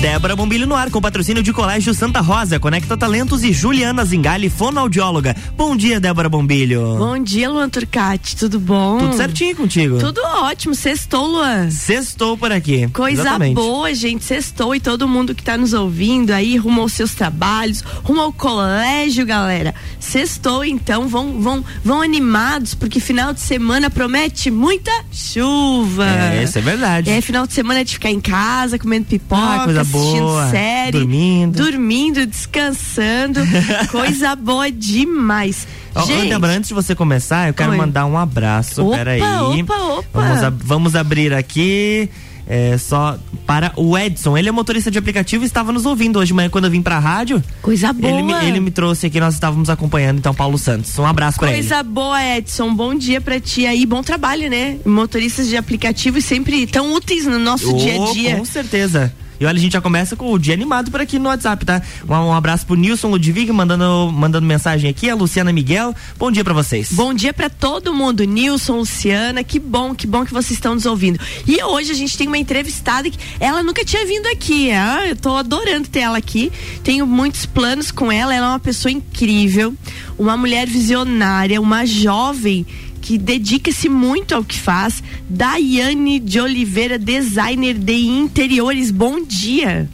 Débora 0.00 0.34
Bombilho 0.34 0.66
no 0.66 0.74
ar 0.74 0.90
com 0.90 0.98
patrocínio 0.98 1.42
de 1.42 1.52
Colégio 1.52 1.92
Santa 1.92 2.22
Rosa, 2.22 2.58
Conecta 2.58 2.96
Talentos 2.96 3.44
e 3.44 3.52
Juliana 3.52 4.02
Zingali, 4.02 4.48
fonoaudióloga. 4.48 5.36
Bom 5.54 5.76
dia, 5.76 6.00
Débora 6.00 6.26
Bombilho. 6.26 6.96
Bom 6.96 7.22
dia, 7.22 7.50
Luan 7.50 7.68
Turcati, 7.68 8.34
tudo 8.34 8.58
bom? 8.58 8.96
Tudo 8.96 9.16
certinho 9.16 9.54
contigo? 9.54 9.98
Tudo 9.98 10.22
ótimo, 10.24 10.74
sextou, 10.74 11.26
Luan. 11.26 11.70
Sextou 11.70 12.34
por 12.38 12.50
aqui. 12.50 12.88
Coisa 12.88 13.20
Exatamente. 13.20 13.54
boa, 13.56 13.92
gente, 13.92 14.24
sextou 14.24 14.74
e 14.74 14.80
todo 14.80 15.06
mundo 15.06 15.34
que 15.34 15.42
tá 15.42 15.58
nos 15.58 15.74
ouvindo 15.74 16.30
aí, 16.30 16.56
rumo 16.56 16.80
aos 16.80 16.94
seus 16.94 17.14
trabalhos, 17.14 17.82
rumo 18.02 18.22
ao 18.22 18.32
colégio, 18.32 19.26
galera. 19.26 19.74
Sextou, 19.98 20.64
então, 20.64 21.08
vão, 21.08 21.42
vão, 21.42 21.62
vão 21.84 22.00
animados, 22.00 22.72
porque 22.72 23.00
final 23.00 23.34
de 23.34 23.40
semana 23.40 23.90
promete 23.90 24.50
muita 24.50 24.90
chuva. 25.12 26.06
É, 26.08 26.42
isso 26.42 26.56
é 26.56 26.62
verdade. 26.62 27.10
É, 27.10 27.20
final 27.20 27.46
de 27.46 27.52
semana 27.52 27.80
é 27.80 27.84
de 27.84 27.92
ficar 27.92 28.10
em 28.10 28.20
casa, 28.20 28.78
comendo 28.78 29.04
pipoca, 29.04 29.42
Ah, 29.42 29.64
coisa 29.64 29.89
assistindo 29.98 30.22
boa. 30.22 30.50
série, 30.50 30.98
Dormindo. 30.98 31.62
dormindo, 31.62 32.26
descansando. 32.26 33.40
coisa 33.90 34.34
boa 34.36 34.70
demais. 34.70 35.66
Ó, 35.94 36.04
gente, 36.06 36.32
antes 36.32 36.68
de 36.68 36.74
você 36.74 36.94
começar, 36.94 37.48
eu 37.48 37.54
quero 37.54 37.72
Oi. 37.72 37.76
mandar 37.76 38.06
um 38.06 38.16
abraço. 38.16 38.86
Opa, 38.86 38.96
Peraí. 38.98 39.20
opa, 39.22 39.76
opa. 39.76 40.20
Vamos, 40.20 40.62
vamos 40.64 40.96
abrir 40.96 41.32
aqui. 41.34 42.08
É, 42.52 42.76
só 42.78 43.16
para 43.46 43.72
o 43.76 43.96
Edson. 43.96 44.36
Ele 44.36 44.48
é 44.48 44.52
motorista 44.52 44.90
de 44.90 44.98
aplicativo 44.98 45.44
e 45.44 45.46
estava 45.46 45.70
nos 45.70 45.86
ouvindo 45.86 46.18
hoje 46.18 46.28
de 46.28 46.34
manhã 46.34 46.50
quando 46.50 46.64
eu 46.64 46.70
vim 46.70 46.82
pra 46.82 46.98
rádio. 46.98 47.40
Coisa 47.62 47.92
boa. 47.92 48.12
Ele 48.12 48.22
me, 48.24 48.32
ele 48.44 48.58
me 48.58 48.72
trouxe 48.72 49.06
aqui, 49.06 49.20
nós 49.20 49.34
estávamos 49.34 49.70
acompanhando, 49.70 50.18
então, 50.18 50.34
Paulo 50.34 50.58
Santos. 50.58 50.98
Um 50.98 51.06
abraço 51.06 51.38
pra 51.38 51.52
ele. 51.52 51.58
Coisa 51.58 51.80
boa, 51.84 52.20
Edson. 52.20 52.74
Bom 52.74 52.92
dia 52.92 53.20
pra 53.20 53.38
ti 53.38 53.66
aí. 53.66 53.86
Bom 53.86 54.02
trabalho, 54.02 54.50
né? 54.50 54.78
Motoristas 54.84 55.46
de 55.46 55.56
aplicativos 55.56 56.24
sempre 56.24 56.66
tão 56.66 56.92
úteis 56.92 57.24
no 57.24 57.38
nosso 57.38 57.72
Ô, 57.72 57.76
dia 57.76 58.02
a 58.02 58.12
dia. 58.12 58.36
Com 58.36 58.44
certeza. 58.44 59.14
E 59.40 59.46
olha, 59.46 59.56
a 59.56 59.60
gente 59.60 59.72
já 59.72 59.80
começa 59.80 60.14
com 60.14 60.30
o 60.30 60.38
dia 60.38 60.52
animado 60.52 60.90
por 60.90 61.00
aqui 61.00 61.18
no 61.18 61.30
WhatsApp, 61.30 61.64
tá? 61.64 61.80
Um, 62.06 62.12
um 62.12 62.34
abraço 62.34 62.66
pro 62.66 62.76
Nilson 62.76 63.08
Ludwig 63.08 63.50
mandando, 63.50 64.12
mandando 64.12 64.46
mensagem 64.46 64.90
aqui, 64.90 65.08
a 65.08 65.14
Luciana 65.14 65.50
Miguel. 65.50 65.94
Bom 66.18 66.30
dia 66.30 66.44
pra 66.44 66.52
vocês. 66.52 66.92
Bom 66.92 67.14
dia 67.14 67.32
pra 67.32 67.48
todo 67.48 67.94
mundo, 67.94 68.22
Nilson, 68.24 68.76
Luciana, 68.76 69.42
que 69.42 69.58
bom, 69.58 69.94
que 69.94 70.06
bom 70.06 70.26
que 70.26 70.32
vocês 70.34 70.50
estão 70.50 70.74
nos 70.74 70.84
ouvindo. 70.84 71.18
E 71.46 71.64
hoje 71.64 71.90
a 71.90 71.94
gente 71.94 72.18
tem 72.18 72.26
uma 72.26 72.36
entrevistada 72.36 73.08
que 73.08 73.18
ela 73.40 73.62
nunca 73.62 73.82
tinha 73.82 74.04
vindo 74.04 74.26
aqui. 74.26 74.72
Ah, 74.72 75.06
eu 75.08 75.16
tô 75.16 75.34
adorando 75.34 75.88
ter 75.88 76.00
ela 76.00 76.18
aqui. 76.18 76.52
Tenho 76.84 77.06
muitos 77.06 77.46
planos 77.46 77.90
com 77.90 78.12
ela. 78.12 78.34
Ela 78.34 78.46
é 78.46 78.48
uma 78.50 78.60
pessoa 78.60 78.92
incrível, 78.92 79.74
uma 80.18 80.36
mulher 80.36 80.66
visionária, 80.66 81.58
uma 81.58 81.86
jovem 81.86 82.66
que 83.00 83.18
dedica-se 83.18 83.88
muito 83.88 84.34
ao 84.34 84.44
que 84.44 84.58
faz. 84.58 85.02
Daiane 85.28 86.18
de 86.18 86.40
Oliveira, 86.40 86.98
designer 86.98 87.74
de 87.74 87.94
interiores. 87.94 88.90
Bom 88.90 89.24
dia. 89.24 89.88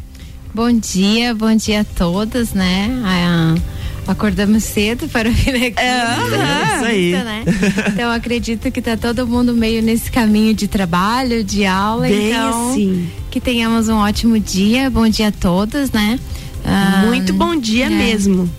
Bom 0.55 0.73
dia, 0.73 1.35
bom 1.35 1.55
dia 1.55 1.83
a 1.83 1.85
todas, 1.85 2.55
né? 2.55 2.89
Ah, 3.05 3.55
acordamos 4.07 4.65
cedo 4.65 5.09
para 5.09 5.29
vir 5.29 5.55
aqui. 5.55 5.81
É, 5.81 6.77
isso 6.77 6.85
aí. 6.85 7.13
Né? 7.13 7.45
Então 7.89 8.11
acredito 8.11 8.71
que 8.71 8.81
tá 8.81 8.97
todo 8.97 9.27
mundo 9.27 9.53
meio 9.53 9.83
nesse 9.83 10.11
caminho 10.11 10.55
de 10.55 10.67
trabalho, 10.67 11.45
de 11.45 11.67
aula. 11.67 12.07
Bem 12.07 12.31
então, 12.31 12.71
assim. 12.71 13.07
que 13.31 13.41
tenhamos 13.41 13.89
um 13.89 13.97
ótimo 13.97 14.39
dia. 14.39 14.89
Bom 14.89 15.09
dia 15.09 15.29
a 15.29 15.33
todas, 15.33 15.91
né? 15.93 16.19
Ah, 16.65 17.05
Muito 17.07 17.33
bom 17.33 17.55
dia 17.55 17.87
é. 17.87 17.91
mesmo. 17.91 18.51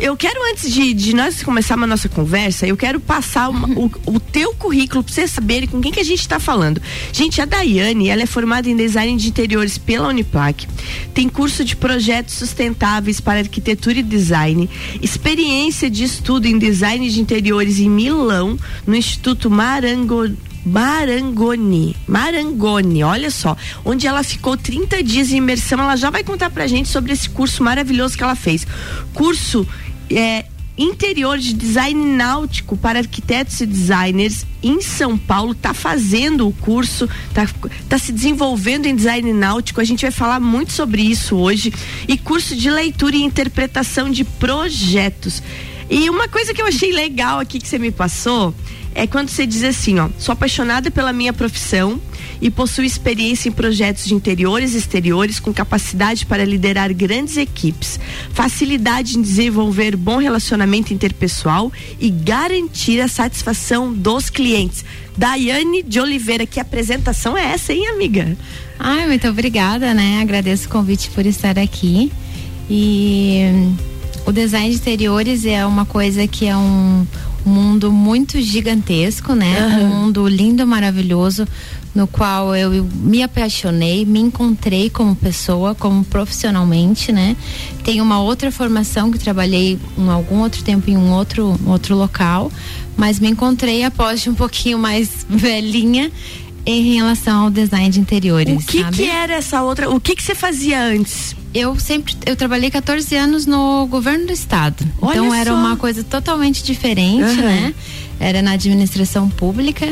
Eu 0.00 0.16
quero, 0.16 0.40
antes 0.50 0.72
de, 0.72 0.92
de 0.94 1.14
nós 1.14 1.42
começarmos 1.42 1.84
a 1.84 1.86
nossa 1.86 2.08
conversa, 2.08 2.66
eu 2.66 2.76
quero 2.76 2.98
passar 2.98 3.48
uma- 3.50 3.68
o, 3.68 3.90
o 4.06 4.18
teu 4.20 4.54
currículo 4.54 5.04
pra 5.04 5.12
vocês 5.12 5.30
saberem 5.30 5.68
com 5.68 5.80
quem 5.80 5.92
que 5.92 6.00
a 6.00 6.04
gente 6.04 6.26
tá 6.26 6.40
falando. 6.40 6.80
Gente, 7.12 7.40
a 7.40 7.44
Daiane, 7.44 8.08
ela 8.08 8.22
é 8.22 8.26
formada 8.26 8.68
em 8.68 8.76
design 8.76 9.16
de 9.16 9.28
interiores 9.28 9.76
pela 9.78 10.08
Uniplac, 10.08 10.66
tem 11.12 11.28
curso 11.28 11.64
de 11.64 11.76
projetos 11.76 12.34
sustentáveis 12.34 13.20
para 13.20 13.40
arquitetura 13.40 13.98
e 13.98 14.02
design, 14.02 14.68
experiência 15.02 15.90
de 15.90 16.04
estudo 16.04 16.46
em 16.46 16.58
design 16.58 17.08
de 17.08 17.20
interiores 17.20 17.78
em 17.78 17.90
Milão, 17.90 18.58
no 18.86 18.96
Instituto 18.96 19.50
Marango, 19.50 20.30
Marangoni, 20.64 21.94
Marangoni, 22.06 23.04
olha 23.04 23.30
só, 23.30 23.56
onde 23.84 24.06
ela 24.06 24.22
ficou 24.22 24.56
30 24.56 25.02
dias 25.02 25.30
em 25.30 25.36
imersão, 25.36 25.80
ela 25.80 25.96
já 25.96 26.10
vai 26.10 26.24
contar 26.24 26.50
pra 26.50 26.66
gente 26.66 26.88
sobre 26.88 27.12
esse 27.12 27.28
curso 27.28 27.62
maravilhoso 27.62 28.16
que 28.16 28.22
ela 28.22 28.34
fez. 28.34 28.66
Curso 29.12 29.66
é, 30.10 30.46
interior 30.76 31.38
de 31.38 31.52
design 31.52 32.16
náutico 32.16 32.76
para 32.76 32.98
arquitetos 32.98 33.60
e 33.60 33.66
designers 33.66 34.44
em 34.62 34.80
São 34.80 35.16
Paulo, 35.16 35.54
tá 35.54 35.72
fazendo 35.72 36.48
o 36.48 36.52
curso, 36.52 37.08
tá, 37.32 37.48
tá 37.88 37.98
se 37.98 38.10
desenvolvendo 38.10 38.86
em 38.86 38.96
design 38.96 39.32
náutico, 39.32 39.80
a 39.80 39.84
gente 39.84 40.02
vai 40.02 40.10
falar 40.10 40.40
muito 40.40 40.72
sobre 40.72 41.02
isso 41.02 41.36
hoje, 41.36 41.72
e 42.08 42.16
curso 42.16 42.56
de 42.56 42.70
leitura 42.70 43.14
e 43.14 43.22
interpretação 43.22 44.10
de 44.10 44.24
projetos. 44.24 45.42
E 45.88 46.08
uma 46.08 46.26
coisa 46.28 46.54
que 46.54 46.62
eu 46.62 46.66
achei 46.66 46.92
legal 46.92 47.38
aqui 47.38 47.60
que 47.60 47.68
você 47.68 47.78
me 47.78 47.90
passou 47.90 48.54
é 48.94 49.06
quando 49.06 49.28
você 49.28 49.46
diz 49.46 49.64
assim, 49.64 49.98
ó, 49.98 50.08
sou 50.18 50.32
apaixonada 50.32 50.90
pela 50.90 51.12
minha 51.12 51.32
profissão 51.32 52.00
e 52.40 52.50
possuo 52.50 52.84
experiência 52.84 53.48
em 53.48 53.52
projetos 53.52 54.04
de 54.04 54.14
interiores 54.14 54.74
e 54.74 54.78
exteriores 54.78 55.40
com 55.40 55.52
capacidade 55.52 56.26
para 56.26 56.44
liderar 56.44 56.92
grandes 56.94 57.36
equipes, 57.36 57.98
facilidade 58.32 59.18
em 59.18 59.22
desenvolver 59.22 59.96
bom 59.96 60.18
relacionamento 60.18 60.94
interpessoal 60.94 61.72
e 61.98 62.08
garantir 62.08 63.00
a 63.00 63.08
satisfação 63.08 63.92
dos 63.92 64.30
clientes. 64.30 64.84
Daiane 65.16 65.82
de 65.82 66.00
Oliveira, 66.00 66.46
que 66.46 66.60
apresentação 66.60 67.36
é 67.36 67.52
essa, 67.52 67.72
hein, 67.72 67.88
amiga? 67.88 68.36
Ai, 68.78 69.06
muito 69.06 69.28
obrigada, 69.28 69.94
né? 69.94 70.20
Agradeço 70.20 70.66
o 70.66 70.70
convite 70.70 71.10
por 71.10 71.24
estar 71.24 71.58
aqui. 71.58 72.12
E 72.68 73.42
o 74.26 74.32
design 74.32 74.70
de 74.70 74.76
interiores 74.76 75.44
é 75.44 75.64
uma 75.64 75.84
coisa 75.84 76.26
que 76.26 76.46
é 76.46 76.56
um 76.56 77.06
mundo 77.50 77.92
muito 77.92 78.40
gigantesco, 78.40 79.34
né? 79.34 79.78
Um 79.82 79.86
mundo 79.86 80.26
lindo, 80.26 80.66
maravilhoso, 80.66 81.46
no 81.94 82.06
qual 82.06 82.54
eu 82.56 82.84
me 82.94 83.22
apaixonei, 83.22 84.04
me 84.04 84.18
encontrei 84.18 84.90
como 84.90 85.14
pessoa, 85.14 85.74
como 85.74 86.04
profissionalmente, 86.04 87.12
né? 87.12 87.36
Tenho 87.82 88.02
uma 88.02 88.20
outra 88.20 88.50
formação 88.50 89.10
que 89.10 89.18
trabalhei 89.18 89.78
um, 89.96 90.10
algum 90.10 90.40
outro 90.40 90.62
tempo 90.62 90.90
em 90.90 90.96
um 90.96 91.12
outro, 91.12 91.58
outro 91.66 91.96
local, 91.96 92.50
mas 92.96 93.20
me 93.20 93.28
encontrei 93.28 93.84
após 93.84 94.22
de 94.22 94.30
um 94.30 94.34
pouquinho 94.34 94.78
mais 94.78 95.24
velhinha 95.30 96.10
em 96.66 96.94
relação 96.94 97.44
ao 97.44 97.50
design 97.50 97.90
de 97.90 98.00
interiores. 98.00 98.64
O 98.64 98.66
que 98.66 98.84
que 98.90 99.08
era 99.08 99.34
essa 99.34 99.62
outra? 99.62 99.90
O 99.90 100.00
que 100.00 100.16
que 100.16 100.22
você 100.22 100.34
fazia 100.34 100.82
antes? 100.82 101.36
Eu 101.54 101.78
sempre 101.78 102.16
eu 102.26 102.34
trabalhei 102.34 102.68
14 102.68 103.14
anos 103.14 103.46
no 103.46 103.86
governo 103.86 104.26
do 104.26 104.32
estado. 104.32 104.84
Olha 105.00 105.18
então 105.18 105.32
era 105.32 105.50
só. 105.50 105.56
uma 105.56 105.76
coisa 105.76 106.02
totalmente 106.02 106.64
diferente, 106.64 107.22
Aham. 107.22 107.42
né? 107.42 107.74
Era 108.18 108.42
na 108.42 108.52
administração 108.52 109.28
pública. 109.28 109.86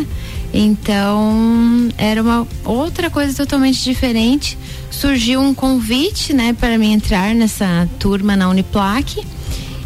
Então 0.52 1.88
era 1.96 2.20
uma 2.20 2.46
outra 2.64 3.08
coisa 3.08 3.32
totalmente 3.34 3.82
diferente. 3.84 4.58
Surgiu 4.90 5.40
um 5.40 5.54
convite, 5.54 6.32
né, 6.32 6.52
para 6.52 6.76
mim 6.76 6.92
entrar 6.92 7.34
nessa 7.34 7.88
turma 7.98 8.36
na 8.36 8.48
Uniplac. 8.48 9.24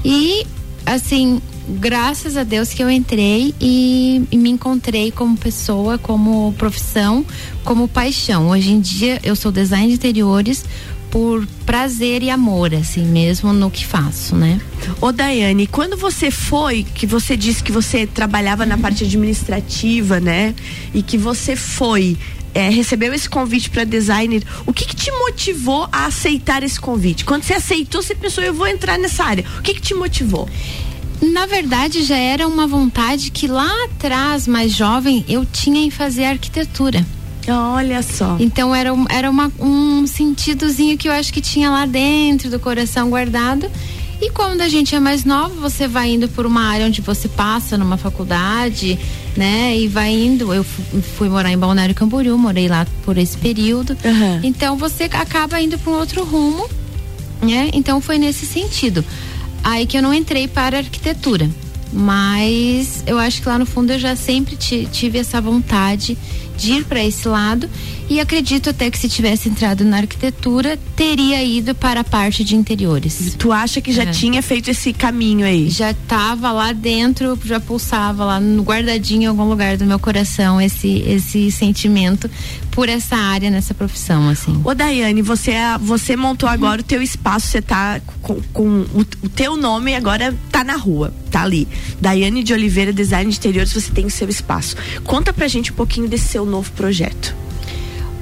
E 0.03 0.47
assim, 0.87 1.41
graças 1.69 2.37
a 2.37 2.45
Deus 2.45 2.71
que 2.71 2.83
eu 2.83 2.91
entrei 2.91 3.55
e, 3.61 4.23
e 4.31 4.37
me 4.37 4.51
encontrei 4.51 5.11
como 5.11 5.37
pessoa, 5.37 5.99
como 5.99 6.55
profissão, 6.57 7.25
como 7.65 7.87
paixão. 7.87 8.49
Hoje 8.49 8.71
em 8.73 8.81
dia 8.81 9.21
eu 9.23 9.37
sou 9.37 9.53
design 9.53 9.89
de 9.89 9.95
interiores 9.95 10.65
por 11.11 11.47
prazer 11.65 12.23
e 12.23 12.31
amor, 12.31 12.75
assim 12.75 13.05
mesmo 13.05 13.53
no 13.53 13.71
que 13.71 13.85
faço, 13.87 14.35
né? 14.35 14.61
Ô 15.01 15.13
Daiane, 15.13 15.67
quando 15.67 15.97
você 15.97 16.31
foi, 16.31 16.85
que 16.85 17.07
você 17.07 17.37
disse 17.37 17.63
que 17.63 17.73
você 17.73 18.07
trabalhava 18.07 18.67
na 18.67 18.77
parte 18.77 19.05
administrativa, 19.05 20.21
né? 20.21 20.55
E 20.93 21.03
que 21.03 21.17
você 21.17 21.57
foi, 21.57 22.17
é, 22.55 22.69
recebeu 22.69 23.13
esse 23.13 23.29
convite 23.29 23.71
para 23.71 23.85
designer, 23.85 24.43
o 24.65 24.73
que, 24.73 24.85
que 24.85 24.97
te 24.97 25.11
motivou 25.11 25.89
a 25.93 26.07
aceitar 26.07 26.63
esse 26.63 26.81
convite? 26.81 27.25
Quando 27.25 27.43
você 27.43 27.55
aceitou, 27.55 28.03
você 28.03 28.15
pensou, 28.15 28.43
eu 28.43 28.55
vou 28.55 28.67
entrar 28.67 28.99
nessa 28.99 29.25
área. 29.25 29.45
O 29.59 29.63
que, 29.63 29.75
que 29.75 29.81
te 29.81 29.95
motivou? 29.95 30.49
Na 31.21 31.47
verdade, 31.47 32.03
já 32.03 32.17
era 32.17 32.47
uma 32.47 32.67
vontade 32.67 33.31
que 33.31 33.47
lá 33.49 33.71
atrás, 33.85 34.47
mais 34.47 34.73
jovem, 34.73 35.25
eu 35.29 35.47
tinha 35.47 35.81
em 35.81 35.91
fazer 35.91 36.25
arquitetura. 36.25 37.05
Olha 37.49 38.03
só. 38.03 38.37
Então 38.41 38.75
era, 38.75 38.93
um- 38.93 39.07
era 39.09 39.31
uma, 39.31 39.53
um 39.61 40.07
sentidozinho 40.07 40.97
que 40.99 41.09
eu 41.09 41.13
acho 41.13 41.33
que 41.33 41.41
tinha 41.41 41.71
lá 41.71 41.87
dentro 41.87 42.51
do 42.51 42.59
coração 42.59 43.09
guardado. 43.11 43.71
E 44.21 44.31
quando 44.31 44.63
a 44.63 44.69
gente 44.69 44.95
é 44.95 44.99
mais 45.01 45.25
nova, 45.27 45.55
você 45.61 45.87
vai 45.87 46.11
indo 46.13 46.27
por 46.29 46.47
uma 46.47 46.63
área 46.63 46.87
onde 46.87 47.03
você 47.03 47.29
passa 47.29 47.77
numa 47.77 47.99
faculdade, 47.99 48.99
né? 49.37 49.77
E 49.77 49.89
vai 49.89 50.11
indo. 50.11 50.55
Eu 50.55 50.65
fu- 50.65 50.83
fui 51.19 51.29
morar 51.29 51.53
em 51.53 51.59
Balneário 51.59 51.95
Camboriú, 51.95 52.39
morei 52.39 52.67
lá 52.67 52.87
por 53.05 53.19
esse 53.19 53.37
período. 53.37 53.95
Aham. 54.03 54.41
Então 54.43 54.75
você 54.77 55.05
acaba 55.05 55.61
indo 55.61 55.79
para 55.79 55.93
um 55.93 55.97
outro 55.99 56.25
rumo, 56.25 56.67
né? 57.43 57.69
Então 57.75 58.01
foi 58.01 58.17
nesse 58.17 58.47
sentido. 58.47 59.05
Aí 59.63 59.85
que 59.85 59.99
eu 59.99 60.03
não 60.03 60.15
entrei 60.15 60.49
para 60.49 60.79
arquitetura. 60.79 61.51
Mas 61.93 63.03
eu 63.07 63.19
acho 63.19 63.43
que 63.43 63.49
lá 63.49 63.59
no 63.59 63.67
fundo 63.67 63.93
eu 63.93 63.99
já 63.99 64.17
sempre 64.17 64.57
ti- 64.57 64.89
tive 64.91 65.19
essa 65.19 65.41
vontade 65.41 66.17
de 66.57 66.73
ir 66.73 66.85
para 66.85 67.05
esse 67.05 67.29
lado 67.29 67.69
e 68.09 68.21
acredito 68.21 68.71
até 68.71 68.91
que 68.91 68.99
se 68.99 69.09
tivesse 69.09 69.49
entrado 69.49 69.85
na 69.85 69.99
arquitetura 69.99 70.79
teria 70.95 71.43
ido 71.43 71.75
para 71.75 72.01
a 72.01 72.05
parte 72.05 72.45
de 72.45 72.55
interiores. 72.55 73.35
Tu 73.39 73.53
acha 73.53 73.81
que 73.81 73.93
já 73.93 74.05
é. 74.05 74.07
tinha 74.07 74.43
feito 74.43 74.71
esse 74.71 74.93
caminho 74.93 75.45
aí? 75.45 75.69
Já 75.69 75.91
estava 75.91 76.53
lá 76.53 76.73
dentro, 76.73 77.39
já 77.45 77.59
pulsava 77.59 78.25
lá 78.25 78.41
no 78.41 78.63
guardadinho 78.63 79.23
em 79.23 79.27
algum 79.27 79.45
lugar 79.45 79.77
do 79.77 79.85
meu 79.85 79.99
coração 79.99 80.61
esse 80.61 80.87
esse 81.07 81.51
sentimento 81.51 82.31
por 82.71 82.89
essa 82.89 83.17
área 83.17 83.51
nessa 83.51 83.75
profissão 83.75 84.29
assim. 84.29 84.61
Ô 84.63 84.75
Daiane, 84.75 85.23
você 85.23 85.53
é, 85.53 85.79
você 85.79 86.15
montou 86.15 86.49
agora 86.49 86.81
o 86.81 86.85
teu 86.85 87.03
espaço, 87.03 87.47
você 87.47 87.63
tá 87.63 88.01
com, 88.23 88.41
com 88.53 88.69
o, 88.95 89.01
o, 89.23 89.29
teu 89.31 89.57
nome 89.57 89.95
agora 89.95 90.35
tá 90.53 90.63
na 90.63 90.77
rua, 90.77 91.13
tá 91.37 91.43
ali. 91.43 91.69
Daiane 92.01 92.43
de 92.43 92.55
Oliveira 92.55 92.93
Design 92.95 93.31
de 93.31 93.37
Interiores, 93.37 93.73
você 93.73 93.93
tem 93.93 94.07
o 94.07 94.11
seu 94.11 94.29
espaço. 94.29 94.75
Conta 95.05 95.35
pra 95.35 95.47
gente 95.47 95.71
um 95.71 95.75
pouquinho 95.75 96.09
desse 96.09 96.29
seu 96.29 96.47
novo 96.47 96.73
projeto. 96.73 97.35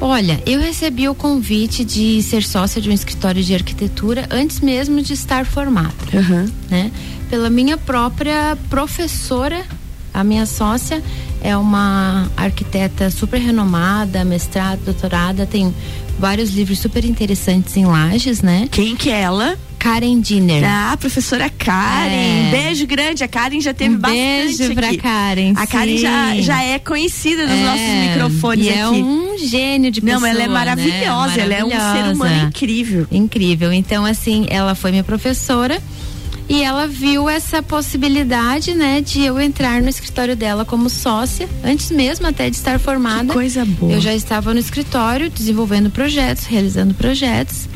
Olha, 0.00 0.43
eu 0.44 0.61
recebi 0.61 1.08
o 1.08 1.14
convite 1.14 1.84
de 1.84 2.20
ser 2.22 2.43
sócia 2.43 2.82
de 2.82 2.90
um 2.90 2.93
escritório 2.93 3.43
de 3.43 3.55
arquitetura 3.55 4.26
antes 4.31 4.58
mesmo 4.58 5.00
de 5.00 5.12
estar 5.12 5.46
formada, 5.46 5.94
uhum. 6.12 6.50
né? 6.69 6.90
Pela 7.31 7.49
minha 7.49 7.76
própria 7.78 8.58
professora, 8.69 9.64
a 10.12 10.25
minha 10.25 10.44
sócia 10.44 11.00
é 11.40 11.56
uma 11.56 12.28
arquiteta 12.37 13.11
super 13.11 13.40
renomada, 13.40 14.25
mestrada, 14.25 14.81
doutorada, 14.84 15.46
tem 15.46 15.72
vários 16.19 16.50
livros 16.50 16.81
super 16.81 17.05
interessantes 17.05 17.76
em 17.76 17.87
lajes, 17.87 18.43
né? 18.43 18.69
Quem 18.70 18.96
que 18.96 19.11
é 19.11 19.20
ela? 19.20 19.56
Karen 19.85 20.19
Dinner. 20.19 20.65
Ah, 20.65 20.97
professora 20.99 21.51
Karen. 21.51 22.49
É. 22.49 22.51
Beijo 22.51 22.87
grande. 22.87 23.23
A 23.23 23.29
Karen 23.29 23.61
já 23.61 23.75
teve 23.75 23.95
um 23.95 23.99
bastante. 23.99 24.57
Beijo 24.57 24.75
pra 24.75 24.89
aqui. 24.89 24.97
Karen. 24.97 25.53
A 25.57 25.67
Karen 25.67 25.99
já, 25.99 26.41
já 26.41 26.63
é 26.63 26.79
conhecida 26.79 27.47
dos 27.47 27.55
é. 27.55 27.65
nossos 27.65 28.09
microfones 28.09 28.65
e 28.65 28.69
é 28.71 28.83
aqui. 28.83 28.99
É 28.99 29.05
um 29.05 29.37
gênio 29.37 29.91
de 29.91 30.01
pessoa. 30.01 30.21
Não, 30.21 30.27
ela 30.27 30.43
é 30.43 30.49
maravilhosa. 30.49 31.37
Né? 31.37 31.43
Ela 31.43 31.55
é 31.55 31.65
um 31.67 31.69
ser 31.69 32.15
humano 32.15 32.49
incrível. 32.49 33.07
Incrível. 33.13 33.75
Então, 33.75 34.07
assim, 34.07 34.47
ela 34.49 34.75
foi 34.75 34.91
minha 34.91 35.05
professora 35.05 35.79
e 36.49 36.63
ela 36.63 36.87
viu 36.87 37.29
essa 37.29 37.63
possibilidade, 37.63 38.73
né, 38.73 39.03
de 39.03 39.21
eu 39.21 39.39
entrar 39.39 39.83
no 39.83 39.91
escritório 39.91 40.35
dela 40.35 40.65
como 40.65 40.89
sócia, 40.89 41.47
antes 41.63 41.91
mesmo 41.91 42.27
até 42.27 42.49
de 42.49 42.57
estar 42.57 42.79
formada. 42.79 43.27
Que 43.27 43.35
coisa 43.35 43.67
boa. 43.67 43.93
Eu 43.93 44.01
já 44.01 44.15
estava 44.15 44.55
no 44.55 44.61
escritório 44.61 45.29
desenvolvendo 45.29 45.91
projetos, 45.91 46.47
realizando 46.47 46.95
projetos 46.95 47.69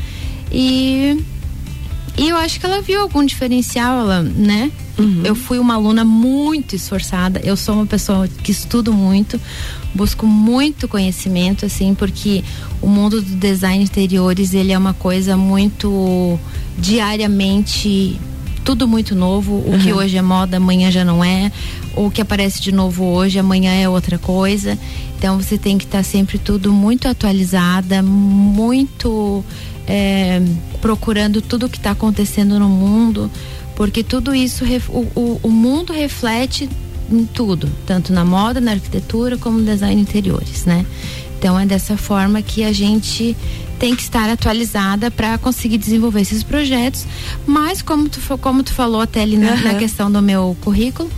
e 0.51 1.23
e 2.19 2.27
eu 2.27 2.35
acho 2.35 2.59
que 2.59 2.65
ela 2.65 2.81
viu 2.81 2.99
algum 2.99 3.23
diferencial, 3.23 4.01
ela, 4.01 4.21
né? 4.21 4.69
Uhum. 4.97 5.21
Eu 5.23 5.33
fui 5.33 5.57
uma 5.57 5.75
aluna 5.75 6.03
muito 6.03 6.75
esforçada. 6.75 7.39
Eu 7.45 7.55
sou 7.55 7.75
uma 7.75 7.85
pessoa 7.85 8.27
que 8.27 8.51
estudo 8.51 8.91
muito, 8.91 9.39
busco 9.95 10.27
muito 10.27 10.85
conhecimento, 10.85 11.65
assim, 11.65 11.95
porque 11.95 12.43
o 12.81 12.87
mundo 12.87 13.21
do 13.21 13.35
design 13.37 13.81
interiores 13.81 14.53
ele 14.53 14.73
é 14.73 14.77
uma 14.77 14.93
coisa 14.93 15.37
muito 15.37 16.37
diariamente 16.77 18.19
tudo 18.63 18.87
muito 18.87 19.15
novo. 19.15 19.53
O 19.53 19.71
uhum. 19.71 19.79
que 19.79 19.93
hoje 19.93 20.17
é 20.17 20.21
moda, 20.21 20.57
amanhã 20.57 20.91
já 20.91 21.03
não 21.03 21.23
é. 21.23 21.51
O 21.95 22.09
que 22.09 22.21
aparece 22.21 22.61
de 22.61 22.71
novo 22.71 23.03
hoje, 23.05 23.39
amanhã 23.39 23.71
é 23.71 23.87
outra 23.87 24.17
coisa. 24.17 24.77
Então 25.17 25.41
você 25.41 25.57
tem 25.57 25.77
que 25.77 25.85
estar 25.85 25.99
tá 25.99 26.03
sempre 26.03 26.37
tudo 26.37 26.71
muito 26.71 27.07
atualizada, 27.07 28.01
muito 28.01 29.43
é, 29.87 30.41
procurando 30.81 31.41
tudo 31.41 31.65
o 31.65 31.69
que 31.69 31.77
está 31.77 31.91
acontecendo 31.91 32.59
no 32.59 32.69
mundo, 32.69 33.29
porque 33.75 34.03
tudo 34.03 34.35
isso 34.35 34.63
o, 34.89 35.07
o, 35.19 35.39
o 35.43 35.49
mundo 35.49 35.91
reflete 35.91 36.69
em 37.11 37.25
tudo, 37.25 37.67
tanto 37.87 38.13
na 38.13 38.23
moda, 38.23 38.61
na 38.61 38.71
arquitetura, 38.71 39.35
como 39.37 39.57
no 39.57 39.65
design 39.65 39.99
interiores, 39.99 40.65
né? 40.65 40.85
Então 41.39 41.57
é 41.57 41.65
dessa 41.65 41.95
forma 41.95 42.41
que 42.41 42.65
a 42.65 42.73
gente 42.73 43.35
tem 43.79 43.95
que 43.95 44.01
estar 44.01 44.29
atualizada 44.29 45.09
para 45.09 45.37
conseguir 45.37 45.77
desenvolver 45.77 46.19
esses 46.19 46.43
projetos. 46.43 47.05
Mas 47.47 47.81
como 47.81 48.09
tu, 48.09 48.19
como 48.39 48.61
tu 48.61 48.73
falou 48.73 48.99
até 48.99 49.21
ali 49.21 49.37
na, 49.37 49.53
uhum. 49.53 49.63
na 49.63 49.75
questão 49.75 50.11
do 50.11 50.21
meu 50.21 50.55
currículo, 50.59 51.09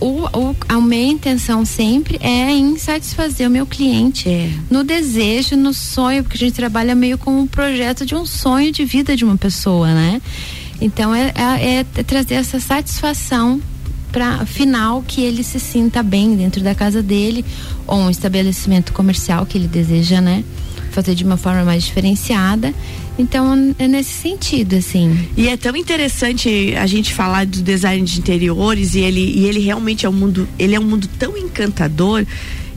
o, 0.00 0.26
o, 0.32 0.56
a 0.68 0.80
minha 0.80 1.12
intenção 1.12 1.64
sempre 1.64 2.18
é 2.20 2.52
em 2.52 2.78
satisfazer 2.78 3.48
o 3.48 3.50
meu 3.50 3.66
cliente 3.66 4.28
é. 4.28 4.48
no 4.70 4.84
desejo, 4.84 5.56
no 5.56 5.74
sonho, 5.74 6.22
porque 6.22 6.36
a 6.36 6.40
gente 6.46 6.54
trabalha 6.54 6.94
meio 6.94 7.18
com 7.18 7.40
um 7.40 7.46
projeto 7.46 8.06
de 8.06 8.14
um 8.14 8.24
sonho 8.24 8.70
de 8.70 8.84
vida 8.84 9.16
de 9.16 9.24
uma 9.24 9.36
pessoa, 9.36 9.92
né? 9.92 10.22
Então 10.80 11.12
é, 11.12 11.32
é, 11.34 11.80
é 11.80 12.02
trazer 12.04 12.34
essa 12.34 12.60
satisfação 12.60 13.60
para 14.14 14.46
final 14.46 15.02
que 15.02 15.22
ele 15.22 15.42
se 15.42 15.58
sinta 15.58 16.00
bem 16.00 16.36
dentro 16.36 16.62
da 16.62 16.72
casa 16.72 17.02
dele 17.02 17.44
ou 17.84 17.98
um 17.98 18.08
estabelecimento 18.08 18.92
comercial 18.92 19.44
que 19.44 19.58
ele 19.58 19.66
deseja, 19.66 20.20
né? 20.20 20.44
Fazer 20.92 21.16
de 21.16 21.24
uma 21.24 21.36
forma 21.36 21.64
mais 21.64 21.82
diferenciada. 21.82 22.72
Então, 23.18 23.74
é 23.76 23.88
nesse 23.88 24.12
sentido, 24.12 24.76
assim. 24.76 25.28
E 25.36 25.48
é 25.48 25.56
tão 25.56 25.74
interessante 25.74 26.76
a 26.76 26.86
gente 26.86 27.12
falar 27.12 27.44
do 27.44 27.60
design 27.60 28.06
de 28.06 28.20
interiores 28.20 28.94
e 28.94 29.00
ele, 29.00 29.20
e 29.20 29.46
ele 29.46 29.58
realmente 29.58 30.06
é 30.06 30.08
um 30.08 30.12
mundo, 30.12 30.48
ele 30.60 30.76
é 30.76 30.80
um 30.80 30.84
mundo 30.84 31.08
tão 31.18 31.36
encantador 31.36 32.24